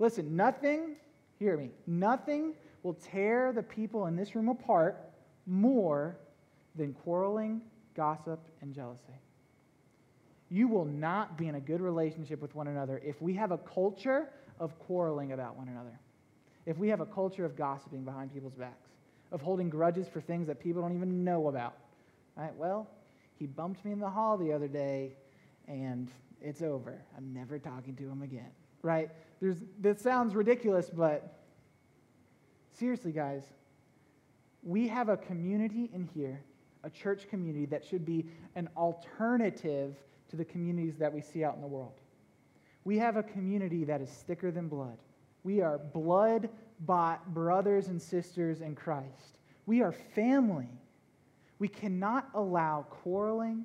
Listen, 0.00 0.34
nothing, 0.34 0.96
hear 1.38 1.56
me, 1.56 1.70
nothing 1.86 2.54
will 2.82 2.94
tear 2.94 3.52
the 3.52 3.62
people 3.62 4.06
in 4.06 4.16
this 4.16 4.34
room 4.34 4.48
apart 4.48 4.98
more 5.46 6.16
than 6.74 6.92
quarreling, 6.92 7.60
gossip, 7.94 8.40
and 8.62 8.74
jealousy. 8.74 9.14
You 10.50 10.66
will 10.66 10.84
not 10.84 11.38
be 11.38 11.46
in 11.46 11.54
a 11.54 11.60
good 11.60 11.80
relationship 11.80 12.42
with 12.42 12.52
one 12.56 12.66
another 12.66 13.00
if 13.04 13.22
we 13.22 13.32
have 13.34 13.52
a 13.52 13.58
culture 13.58 14.28
of 14.58 14.76
quarreling 14.80 15.30
about 15.30 15.56
one 15.56 15.68
another. 15.68 16.00
If 16.66 16.78
we 16.78 16.88
have 16.88 16.98
a 16.98 17.06
culture 17.06 17.44
of 17.44 17.54
gossiping 17.54 18.02
behind 18.02 18.34
people's 18.34 18.54
backs, 18.54 18.88
of 19.30 19.40
holding 19.40 19.70
grudges 19.70 20.08
for 20.08 20.20
things 20.20 20.48
that 20.48 20.58
people 20.58 20.82
don't 20.82 20.96
even 20.96 21.22
know 21.22 21.46
about. 21.46 21.76
Right? 22.34 22.56
Well, 22.56 22.90
he 23.38 23.46
bumped 23.46 23.84
me 23.84 23.92
in 23.92 24.00
the 24.00 24.10
hall 24.10 24.36
the 24.36 24.52
other 24.52 24.66
day 24.66 25.12
and 25.68 26.10
it's 26.40 26.62
over. 26.62 27.02
I'm 27.16 27.32
never 27.32 27.58
talking 27.58 27.96
to 27.96 28.04
him 28.04 28.22
again. 28.22 28.50
Right? 28.82 29.10
There's, 29.40 29.58
that 29.80 30.00
sounds 30.00 30.34
ridiculous, 30.34 30.90
but 30.90 31.36
Seriously, 32.78 33.12
guys, 33.12 33.42
we 34.62 34.86
have 34.88 35.08
a 35.08 35.16
community 35.16 35.88
in 35.94 36.04
here, 36.14 36.42
a 36.84 36.90
church 36.90 37.26
community 37.30 37.64
that 37.66 37.82
should 37.82 38.04
be 38.04 38.26
an 38.54 38.68
alternative 38.76 39.96
to 40.28 40.36
the 40.36 40.44
communities 40.44 40.98
that 40.98 41.10
we 41.10 41.22
see 41.22 41.42
out 41.42 41.54
in 41.54 41.62
the 41.62 41.66
world. 41.66 41.94
We 42.84 42.98
have 42.98 43.16
a 43.16 43.22
community 43.22 43.84
that 43.84 44.02
is 44.02 44.10
thicker 44.10 44.50
than 44.50 44.68
blood. 44.68 44.98
We 45.42 45.62
are 45.62 45.78
blood 45.78 46.50
bought 46.80 47.32
brothers 47.32 47.88
and 47.88 48.00
sisters 48.00 48.60
in 48.60 48.74
Christ. 48.74 49.38
We 49.64 49.80
are 49.80 49.92
family. 49.92 50.68
We 51.58 51.68
cannot 51.68 52.28
allow 52.34 52.82
quarreling, 52.90 53.64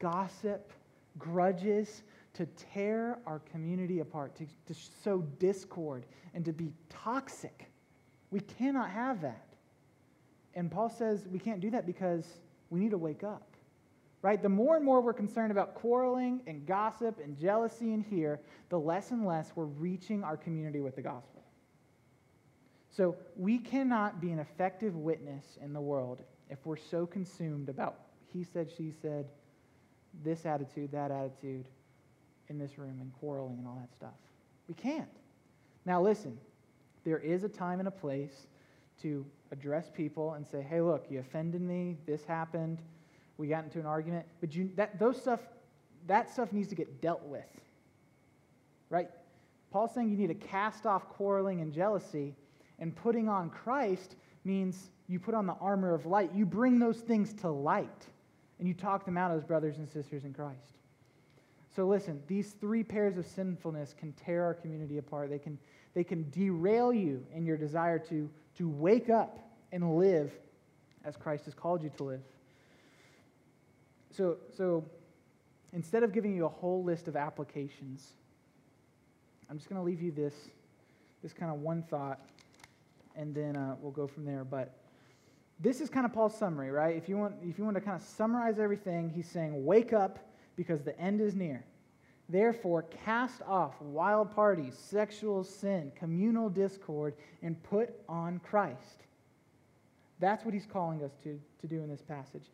gossip, 0.00 0.70
grudges 1.18 2.02
to 2.34 2.46
tear 2.72 3.18
our 3.26 3.38
community 3.38 4.00
apart, 4.00 4.34
to, 4.36 4.46
to 4.66 4.74
sow 5.02 5.22
discord, 5.38 6.06
and 6.34 6.44
to 6.44 6.52
be 6.52 6.72
toxic. 6.88 7.70
We 8.30 8.40
cannot 8.40 8.90
have 8.90 9.20
that. 9.22 9.46
And 10.54 10.70
Paul 10.70 10.90
says 10.90 11.26
we 11.30 11.38
can't 11.38 11.60
do 11.60 11.70
that 11.70 11.86
because 11.86 12.24
we 12.70 12.80
need 12.80 12.90
to 12.90 12.98
wake 12.98 13.22
up. 13.22 13.48
Right? 14.22 14.42
The 14.42 14.48
more 14.48 14.76
and 14.76 14.84
more 14.84 15.02
we're 15.02 15.12
concerned 15.12 15.52
about 15.52 15.74
quarreling 15.74 16.40
and 16.46 16.66
gossip 16.66 17.20
and 17.22 17.38
jealousy 17.38 17.92
in 17.92 18.02
here, 18.02 18.40
the 18.70 18.78
less 18.78 19.10
and 19.10 19.26
less 19.26 19.52
we're 19.54 19.66
reaching 19.66 20.24
our 20.24 20.36
community 20.36 20.80
with 20.80 20.96
the 20.96 21.02
gospel. 21.02 21.42
So 22.90 23.16
we 23.36 23.58
cannot 23.58 24.20
be 24.20 24.30
an 24.30 24.38
effective 24.38 24.96
witness 24.96 25.58
in 25.62 25.72
the 25.72 25.80
world 25.80 26.22
if 26.48 26.64
we're 26.64 26.76
so 26.76 27.04
consumed 27.04 27.68
about 27.68 27.98
he 28.34 28.42
said, 28.42 28.68
she 28.76 28.92
said, 29.00 29.26
this 30.22 30.46
attitude, 30.46 30.92
that 30.92 31.10
attitude 31.10 31.66
in 32.48 32.58
this 32.58 32.78
room, 32.78 32.98
and 33.00 33.12
quarreling 33.14 33.58
and 33.58 33.66
all 33.66 33.78
that 33.80 33.94
stuff. 33.94 34.14
We 34.68 34.74
can't. 34.74 35.08
Now, 35.86 36.00
listen, 36.02 36.38
there 37.04 37.18
is 37.18 37.44
a 37.44 37.48
time 37.48 37.78
and 37.78 37.88
a 37.88 37.92
place 37.92 38.46
to 39.02 39.24
address 39.52 39.90
people 39.94 40.34
and 40.34 40.46
say, 40.46 40.62
hey, 40.62 40.80
look, 40.80 41.06
you 41.10 41.20
offended 41.20 41.60
me, 41.60 41.96
this 42.06 42.24
happened, 42.24 42.80
we 43.36 43.48
got 43.48 43.64
into 43.64 43.80
an 43.80 43.86
argument. 43.86 44.26
But 44.40 44.54
you, 44.54 44.70
that, 44.76 44.98
those 44.98 45.20
stuff, 45.20 45.40
that 46.06 46.30
stuff 46.30 46.52
needs 46.52 46.68
to 46.68 46.74
get 46.74 47.00
dealt 47.00 47.24
with. 47.24 47.44
Right? 48.90 49.08
Paul's 49.70 49.92
saying 49.94 50.10
you 50.10 50.16
need 50.16 50.28
to 50.28 50.34
cast 50.34 50.86
off 50.86 51.08
quarreling 51.08 51.60
and 51.60 51.72
jealousy, 51.72 52.34
and 52.78 52.94
putting 52.94 53.28
on 53.28 53.50
Christ 53.50 54.16
means 54.44 54.90
you 55.08 55.18
put 55.18 55.34
on 55.34 55.46
the 55.46 55.56
armor 55.60 55.94
of 55.94 56.06
light. 56.06 56.30
You 56.34 56.46
bring 56.46 56.78
those 56.78 57.00
things 57.00 57.32
to 57.34 57.50
light, 57.50 58.06
and 58.64 58.68
you 58.70 58.72
talk 58.72 59.04
them 59.04 59.18
out 59.18 59.30
as 59.30 59.44
brothers 59.44 59.76
and 59.76 59.86
sisters 59.86 60.24
in 60.24 60.32
Christ. 60.32 60.72
So 61.76 61.86
listen, 61.86 62.22
these 62.28 62.52
three 62.52 62.82
pairs 62.82 63.18
of 63.18 63.26
sinfulness 63.26 63.94
can 63.98 64.14
tear 64.14 64.42
our 64.42 64.54
community 64.54 64.96
apart. 64.96 65.28
They 65.28 65.38
can 65.38 65.58
they 65.92 66.02
can 66.02 66.30
derail 66.30 66.90
you 66.90 67.26
in 67.34 67.44
your 67.44 67.58
desire 67.58 67.98
to, 67.98 68.30
to 68.56 68.68
wake 68.70 69.10
up 69.10 69.38
and 69.70 69.98
live 69.98 70.32
as 71.04 71.14
Christ 71.14 71.44
has 71.44 71.52
called 71.52 71.82
you 71.82 71.90
to 71.98 72.04
live. 72.04 72.22
So, 74.10 74.38
so 74.56 74.82
instead 75.74 76.02
of 76.02 76.14
giving 76.14 76.34
you 76.34 76.46
a 76.46 76.48
whole 76.48 76.82
list 76.82 77.06
of 77.06 77.16
applications, 77.16 78.14
I'm 79.50 79.58
just 79.58 79.68
going 79.68 79.78
to 79.78 79.84
leave 79.84 80.00
you 80.00 80.10
this, 80.10 80.32
this 81.22 81.34
kind 81.34 81.52
of 81.52 81.60
one 81.60 81.82
thought, 81.82 82.18
and 83.14 83.34
then 83.34 83.56
uh, 83.56 83.76
we'll 83.78 83.92
go 83.92 84.06
from 84.06 84.24
there. 84.24 84.42
But 84.42 84.72
this 85.60 85.80
is 85.80 85.88
kind 85.88 86.04
of 86.04 86.12
Paul's 86.12 86.36
summary, 86.36 86.70
right? 86.70 86.96
If 86.96 87.08
you 87.08 87.16
want, 87.16 87.36
if 87.42 87.58
you 87.58 87.64
want 87.64 87.76
to 87.76 87.80
kind 87.80 87.96
of 87.96 88.02
summarize 88.02 88.58
everything, 88.58 89.10
he's 89.10 89.28
saying, 89.28 89.64
wake 89.64 89.92
up 89.92 90.18
because 90.56 90.82
the 90.82 90.98
end 90.98 91.20
is 91.20 91.34
near. 91.34 91.64
Therefore, 92.28 92.82
cast 93.04 93.42
off 93.42 93.80
wild 93.80 94.34
parties, 94.34 94.76
sexual 94.78 95.44
sin, 95.44 95.92
communal 95.94 96.48
discord, 96.48 97.14
and 97.42 97.62
put 97.64 97.94
on 98.08 98.40
Christ. 98.40 99.04
That's 100.20 100.44
what 100.44 100.54
he's 100.54 100.66
calling 100.66 101.02
us 101.02 101.12
to, 101.22 101.38
to 101.60 101.66
do 101.66 101.82
in 101.82 101.88
this 101.88 102.02
passage. 102.02 102.44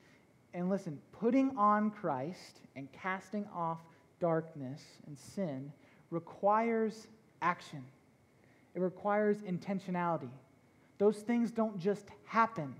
And 0.55 0.69
listen, 0.69 0.99
putting 1.13 1.57
on 1.57 1.91
Christ 1.91 2.61
and 2.75 2.91
casting 2.93 3.47
off 3.55 3.79
darkness 4.19 4.83
and 5.07 5.17
sin 5.17 5.73
requires 6.11 7.07
action, 7.41 7.85
it 8.75 8.81
requires 8.81 9.39
intentionality. 9.43 10.31
Those 10.99 11.19
things 11.19 11.51
don't 11.51 11.79
just 11.79 12.07
happen. 12.25 12.75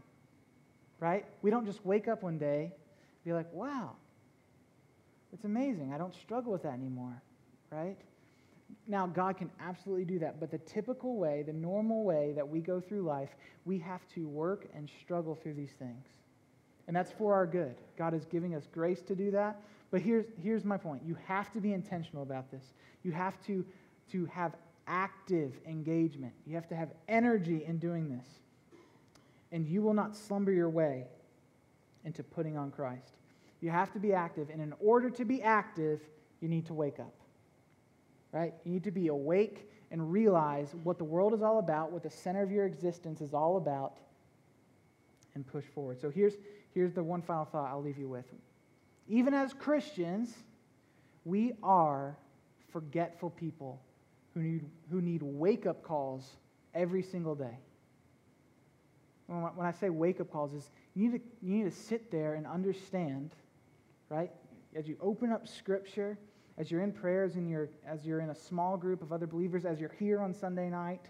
Right? 1.01 1.25
We 1.43 1.51
don't 1.51 1.67
just 1.67 1.85
wake 1.85 2.09
up 2.09 2.23
one 2.23 2.39
day 2.39 2.73
be 3.25 3.33
like, 3.33 3.53
wow, 3.53 3.97
it's 5.33 5.45
amazing. 5.45 5.93
I 5.95 5.99
don't 5.99 6.15
struggle 6.15 6.53
with 6.53 6.63
that 6.63 6.75
anymore, 6.75 7.23
right? 7.71 7.97
Now, 8.87 9.07
God 9.07 9.37
can 9.37 9.51
absolutely 9.61 10.05
do 10.05 10.19
that, 10.21 10.41
but 10.41 10.51
the 10.51 10.59
typical 10.59 11.17
way, 11.17 11.43
the 11.43 11.53
normal 11.53 12.05
way 12.05 12.33
that 12.35 12.49
we 12.49 12.61
go 12.61 12.81
through 12.81 13.03
life, 13.03 13.31
we 13.65 13.79
have 13.79 14.01
to 14.15 14.27
work 14.27 14.67
and 14.75 14.89
struggle 15.03 15.35
through 15.35 15.55
these 15.55 15.73
things. 15.79 16.07
And 16.87 16.97
that's 16.97 17.13
for 17.13 17.35
our 17.35 17.47
good. 17.47 17.77
God 17.97 18.15
is 18.15 18.25
giving 18.25 18.55
us 18.55 18.67
grace 18.73 19.03
to 19.03 19.15
do 19.15 19.31
that. 19.33 19.61
But 19.91 20.01
here's, 20.01 20.27
here's 20.43 20.65
my 20.65 20.77
point 20.77 21.03
you 21.05 21.17
have 21.27 21.53
to 21.53 21.61
be 21.61 21.73
intentional 21.73 22.23
about 22.23 22.51
this. 22.51 22.75
You 23.03 23.13
have 23.13 23.41
to, 23.47 23.65
to 24.13 24.25
have 24.27 24.55
active 24.87 25.53
engagement, 25.67 26.33
you 26.47 26.55
have 26.55 26.69
to 26.69 26.75
have 26.75 26.91
energy 27.09 27.65
in 27.67 27.79
doing 27.79 28.09
this. 28.09 28.27
And 29.53 29.67
you 29.67 29.83
will 29.83 29.95
not 29.95 30.17
slumber 30.17 30.53
your 30.53 30.71
way 30.71 31.07
into 32.05 32.23
putting 32.23 32.57
on 32.57 32.71
Christ. 32.71 33.13
You 33.61 33.71
have 33.71 33.93
to 33.93 33.99
be 33.99 34.13
active. 34.13 34.49
And 34.51 34.61
in 34.61 34.73
order 34.81 35.11
to 35.11 35.25
be 35.25 35.43
active, 35.43 36.01
you 36.41 36.49
need 36.49 36.67
to 36.67 36.75
wake 36.75 36.99
up. 36.99 37.15
Right? 38.33 38.55
You 38.65 38.73
need 38.73 38.85
to 38.85 38.91
be 38.91 39.09
awake 39.09 39.69
and 39.91 40.13
realize 40.13 40.75
what 40.85 40.99
the 40.99 41.05
world 41.05 41.35
is 41.35 41.43
all 41.43 41.59
about, 41.59 41.91
what 41.91 42.03
the 42.03 42.11
center 42.11 42.43
of 42.43 42.51
your 42.51 42.65
existence 42.65 43.21
is 43.21 43.35
all 43.35 43.57
about, 43.57 43.99
and 45.35 45.47
push 45.47 45.65
forward. 45.75 46.01
So 46.01 46.11
here's, 46.11 46.35
here's 46.73 46.93
the 46.93 47.03
one 47.03 47.23
final 47.23 47.45
thought 47.45 47.69
I'll 47.69 47.83
leave 47.83 47.99
you 47.99 48.09
with. 48.09 48.25
Even 49.09 49.35
as 49.35 49.53
Christians, 49.53 50.33
we 51.25 51.53
are 51.63 52.17
forgetful 52.73 53.31
people 53.31 53.81
who 54.35 54.41
need, 54.41 54.65
who 54.91 55.01
need 55.01 55.23
wake 55.23 55.67
up 55.67 55.83
calls 55.83 56.37
every 56.73 57.03
single 57.03 57.35
day. 57.35 57.59
When 59.31 59.65
I 59.65 59.71
say 59.71 59.91
wake 59.91 60.21
up 60.21 60.31
calls, 60.31 60.53
is 60.55 60.71
you 60.97 61.09
need, 61.09 61.19
to, 61.19 61.25
you 61.41 61.55
need 61.59 61.71
to 61.71 61.77
sit 61.77 62.11
there 62.11 62.35
and 62.35 62.47
understand, 62.49 63.31
right? 64.09 64.33
As 64.75 64.89
you 64.89 64.97
open 65.01 65.31
up 65.31 65.47
Scripture, 65.47 66.19
as 66.59 66.69
you're 66.69 66.83
in 66.83 66.91
prayers, 66.91 67.37
and 67.37 67.49
you're, 67.49 67.71
as 67.87 68.05
you're 68.05 68.21
in 68.21 68.31
a 68.31 68.35
small 68.35 68.77
group 68.77 69.03
of 69.03 69.13
other 69.13 69.29
believers, 69.29 69.65
as 69.65 69.79
you're 69.79 69.95
here 70.01 70.21
on 70.21 70.35
Sunday 70.35 70.69
night 70.69 71.07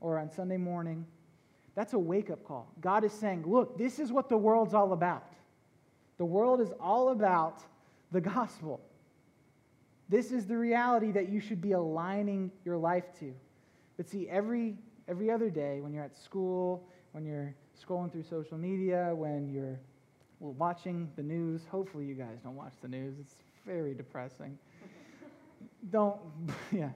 or 0.00 0.18
on 0.18 0.30
Sunday 0.30 0.58
morning, 0.58 1.06
that's 1.74 1.94
a 1.94 1.98
wake 1.98 2.28
up 2.28 2.44
call. 2.44 2.70
God 2.82 3.02
is 3.02 3.12
saying, 3.12 3.44
look, 3.46 3.78
this 3.78 3.98
is 3.98 4.12
what 4.12 4.28
the 4.28 4.36
world's 4.36 4.74
all 4.74 4.92
about. 4.92 5.32
The 6.18 6.26
world 6.26 6.60
is 6.60 6.70
all 6.78 7.10
about 7.10 7.62
the 8.12 8.20
gospel. 8.20 8.80
This 10.10 10.32
is 10.32 10.46
the 10.46 10.58
reality 10.58 11.12
that 11.12 11.30
you 11.30 11.40
should 11.40 11.62
be 11.62 11.72
aligning 11.72 12.50
your 12.64 12.76
life 12.76 13.04
to. 13.20 13.32
But 13.96 14.08
see, 14.08 14.28
every, 14.28 14.76
every 15.06 15.30
other 15.30 15.48
day 15.48 15.80
when 15.80 15.94
you're 15.94 16.04
at 16.04 16.18
school, 16.18 16.86
when 17.18 17.26
you're 17.26 17.52
scrolling 17.76 18.12
through 18.12 18.22
social 18.22 18.56
media, 18.56 19.10
when 19.12 19.48
you're 19.48 19.80
watching 20.38 21.10
the 21.16 21.22
news. 21.22 21.62
Hopefully, 21.68 22.04
you 22.04 22.14
guys 22.14 22.38
don't 22.44 22.54
watch 22.54 22.74
the 22.80 22.86
news, 22.86 23.16
it's 23.18 23.34
very 23.66 23.92
depressing. 23.92 24.56
don't, 25.90 26.20
yeah. 26.72 26.90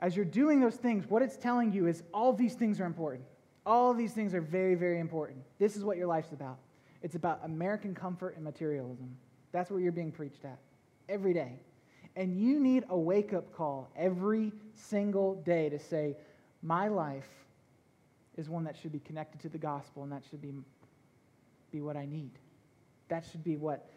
As 0.00 0.16
you're 0.16 0.24
doing 0.24 0.60
those 0.60 0.74
things, 0.74 1.08
what 1.08 1.22
it's 1.22 1.36
telling 1.36 1.72
you 1.72 1.86
is 1.86 2.02
all 2.12 2.32
these 2.32 2.54
things 2.54 2.80
are 2.80 2.84
important. 2.84 3.22
All 3.64 3.94
these 3.94 4.12
things 4.12 4.34
are 4.34 4.40
very, 4.40 4.74
very 4.74 4.98
important. 4.98 5.38
This 5.60 5.76
is 5.76 5.84
what 5.84 5.96
your 5.96 6.08
life's 6.08 6.32
about. 6.32 6.58
It's 7.04 7.14
about 7.14 7.38
American 7.44 7.94
comfort 7.94 8.34
and 8.34 8.44
materialism. 8.44 9.16
That's 9.52 9.70
what 9.70 9.82
you're 9.82 9.92
being 9.92 10.10
preached 10.10 10.44
at 10.44 10.58
every 11.08 11.32
day. 11.32 11.60
And 12.16 12.36
you 12.36 12.58
need 12.58 12.86
a 12.88 12.98
wake 12.98 13.34
up 13.34 13.52
call 13.54 13.88
every 13.96 14.50
single 14.74 15.36
day 15.42 15.68
to 15.68 15.78
say, 15.78 16.16
My 16.60 16.88
life 16.88 17.28
is 18.38 18.48
one 18.48 18.64
that 18.64 18.76
should 18.76 18.92
be 18.92 19.00
connected 19.00 19.40
to 19.40 19.48
the 19.48 19.58
gospel, 19.58 20.04
and 20.04 20.12
that 20.12 20.22
should 20.30 20.40
be, 20.40 20.54
be 21.72 21.80
what 21.80 21.96
I 21.96 22.06
need. 22.06 22.30
That 23.08 23.24
should 23.30 23.42
be 23.42 23.56
what 23.56 23.90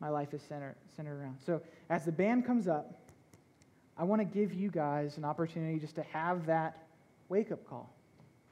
my 0.00 0.10
life 0.10 0.34
is 0.34 0.42
centered, 0.42 0.76
centered 0.94 1.20
around. 1.20 1.38
So, 1.44 1.62
as 1.88 2.04
the 2.04 2.12
band 2.12 2.46
comes 2.46 2.68
up, 2.68 2.94
I 3.96 4.04
want 4.04 4.20
to 4.20 4.26
give 4.26 4.52
you 4.52 4.70
guys 4.70 5.16
an 5.16 5.24
opportunity 5.24 5.78
just 5.78 5.94
to 5.94 6.02
have 6.02 6.46
that 6.46 6.86
wake 7.30 7.50
up 7.50 7.66
call. 7.66 7.90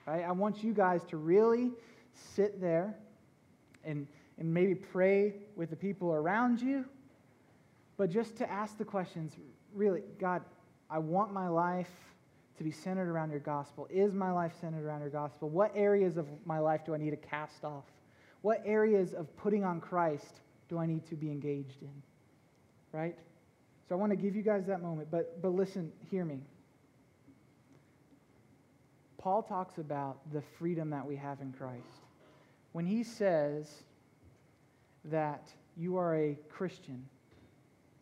Right? 0.07 0.25
I 0.25 0.33
want 0.33 0.65
you 0.65 0.73
guys 0.73 1.03
to 1.09 1.19
really 1.19 1.73
sit 2.15 2.61
there 2.61 2.95
and, 3.85 4.07
and 4.39 4.53
maybe 4.53 4.75
pray 4.75 5.35
with 5.57 5.69
the 5.69 5.77
people 5.77 6.13
around 6.13 6.63
you, 6.63 6.87
but 7.99 8.09
just 8.09 8.37
to 8.37 8.51
ask 8.51 8.79
the 8.79 8.85
questions 8.85 9.37
really, 9.75 10.03
God, 10.19 10.43
I 10.89 10.99
want 10.99 11.33
my 11.33 11.49
life 11.49 11.91
to 12.57 12.65
be 12.65 12.71
centered 12.71 13.09
around 13.09 13.31
your 13.31 13.41
gospel? 13.41 13.87
Is 13.91 14.15
my 14.15 14.31
life 14.31 14.53
centered 14.61 14.85
around 14.85 15.01
your 15.01 15.11
gospel? 15.11 15.49
What 15.49 15.73
areas 15.75 16.17
of 16.17 16.27
my 16.45 16.59
life 16.59 16.85
do 16.85 16.95
I 16.95 16.99
need 16.99 17.11
to 17.11 17.17
cast 17.17 17.65
off? 17.65 17.85
What 18.43 18.63
areas 18.65 19.15
of 19.15 19.35
putting 19.37 19.65
on 19.65 19.81
Christ 19.81 20.41
do 20.69 20.79
I 20.79 20.87
need 20.87 21.07
to 21.09 21.17
be 21.17 21.31
engaged 21.31 21.83
in? 21.83 22.03
Right? 22.93 23.17
So 23.89 23.95
I 23.95 23.99
want 23.99 24.11
to 24.11 24.17
give 24.17 24.37
you 24.37 24.43
guys 24.43 24.67
that 24.67 24.83
moment, 24.83 25.11
but, 25.11 25.43
but 25.43 25.51
listen, 25.51 25.93
hear 26.11 26.25
me. 26.25 26.41
Paul 29.19 29.43
talks 29.43 29.79
about 29.79 30.19
the 30.33 30.43
freedom 30.59 30.91
that 30.91 31.07
we 31.07 31.17
have 31.17 31.41
in 31.41 31.53
Christ. 31.53 31.83
When 32.73 32.85
he 32.85 33.03
says 33.03 33.83
that 35.07 35.49
you 35.77 35.97
are 35.97 36.15
a 36.15 36.39
Christian, 36.51 37.07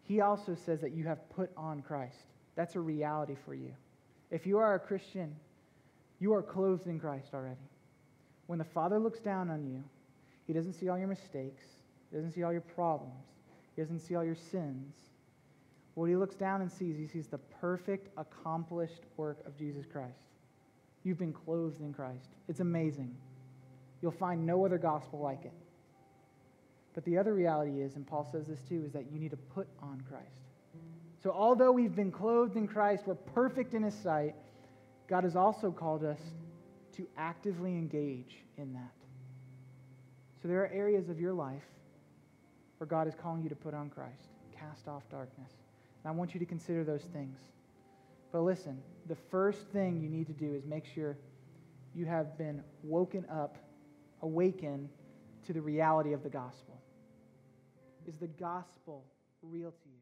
he 0.02 0.20
also 0.20 0.54
says 0.54 0.80
that 0.80 0.92
you 0.92 1.04
have 1.04 1.28
put 1.30 1.50
on 1.56 1.82
Christ. 1.82 2.16
That's 2.56 2.74
a 2.74 2.80
reality 2.80 3.36
for 3.44 3.54
you. 3.54 3.72
If 4.32 4.46
you 4.46 4.58
are 4.58 4.74
a 4.74 4.80
Christian, 4.80 5.36
you 6.18 6.32
are 6.32 6.42
clothed 6.42 6.86
in 6.86 6.98
Christ 6.98 7.34
already. 7.34 7.68
When 8.46 8.58
the 8.58 8.64
Father 8.64 8.98
looks 8.98 9.20
down 9.20 9.50
on 9.50 9.62
you, 9.62 9.84
He 10.46 10.54
doesn't 10.54 10.72
see 10.72 10.88
all 10.88 10.98
your 10.98 11.06
mistakes, 11.06 11.64
He 12.10 12.16
doesn't 12.16 12.32
see 12.32 12.42
all 12.42 12.50
your 12.50 12.62
problems, 12.62 13.26
He 13.76 13.82
doesn't 13.82 14.00
see 14.00 14.16
all 14.16 14.24
your 14.24 14.34
sins. 14.34 14.94
What 15.94 16.06
He 16.06 16.16
looks 16.16 16.34
down 16.34 16.62
and 16.62 16.72
sees, 16.72 16.96
He 16.96 17.06
sees 17.06 17.26
the 17.26 17.38
perfect, 17.60 18.08
accomplished 18.16 19.02
work 19.18 19.46
of 19.46 19.56
Jesus 19.58 19.84
Christ. 19.84 20.16
You've 21.04 21.18
been 21.18 21.34
clothed 21.34 21.80
in 21.80 21.92
Christ. 21.92 22.30
It's 22.48 22.60
amazing. 22.60 23.14
You'll 24.00 24.12
find 24.12 24.46
no 24.46 24.64
other 24.64 24.78
gospel 24.78 25.20
like 25.20 25.44
it. 25.44 25.52
But 26.94 27.04
the 27.04 27.18
other 27.18 27.34
reality 27.34 27.82
is, 27.82 27.96
and 27.96 28.06
Paul 28.06 28.26
says 28.30 28.46
this 28.46 28.60
too, 28.68 28.82
is 28.86 28.92
that 28.92 29.04
you 29.12 29.18
need 29.18 29.30
to 29.30 29.36
put 29.36 29.68
on 29.82 30.02
Christ. 30.08 30.41
So, 31.22 31.30
although 31.30 31.70
we've 31.70 31.94
been 31.94 32.10
clothed 32.10 32.56
in 32.56 32.66
Christ, 32.66 33.04
we're 33.06 33.14
perfect 33.14 33.74
in 33.74 33.82
His 33.84 33.94
sight, 33.94 34.34
God 35.08 35.22
has 35.22 35.36
also 35.36 35.70
called 35.70 36.04
us 36.04 36.18
to 36.96 37.06
actively 37.16 37.70
engage 37.70 38.38
in 38.58 38.72
that. 38.72 38.92
So, 40.42 40.48
there 40.48 40.60
are 40.62 40.70
areas 40.72 41.08
of 41.08 41.20
your 41.20 41.32
life 41.32 41.62
where 42.78 42.88
God 42.88 43.06
is 43.06 43.14
calling 43.14 43.42
you 43.42 43.48
to 43.48 43.54
put 43.54 43.72
on 43.72 43.88
Christ, 43.88 44.30
cast 44.58 44.88
off 44.88 45.08
darkness. 45.10 45.52
And 46.02 46.12
I 46.12 46.16
want 46.16 46.34
you 46.34 46.40
to 46.40 46.46
consider 46.46 46.82
those 46.82 47.04
things. 47.12 47.38
But 48.32 48.40
listen, 48.40 48.82
the 49.06 49.16
first 49.30 49.68
thing 49.68 50.00
you 50.00 50.08
need 50.08 50.26
to 50.26 50.32
do 50.32 50.54
is 50.54 50.64
make 50.64 50.84
sure 50.84 51.16
you 51.94 52.06
have 52.06 52.36
been 52.36 52.64
woken 52.82 53.24
up, 53.30 53.58
awakened 54.22 54.88
to 55.46 55.52
the 55.52 55.60
reality 55.60 56.12
of 56.14 56.24
the 56.24 56.30
gospel. 56.30 56.80
Is 58.08 58.16
the 58.16 58.26
gospel 58.26 59.04
real 59.42 59.70
to 59.70 59.88
you? 59.88 60.01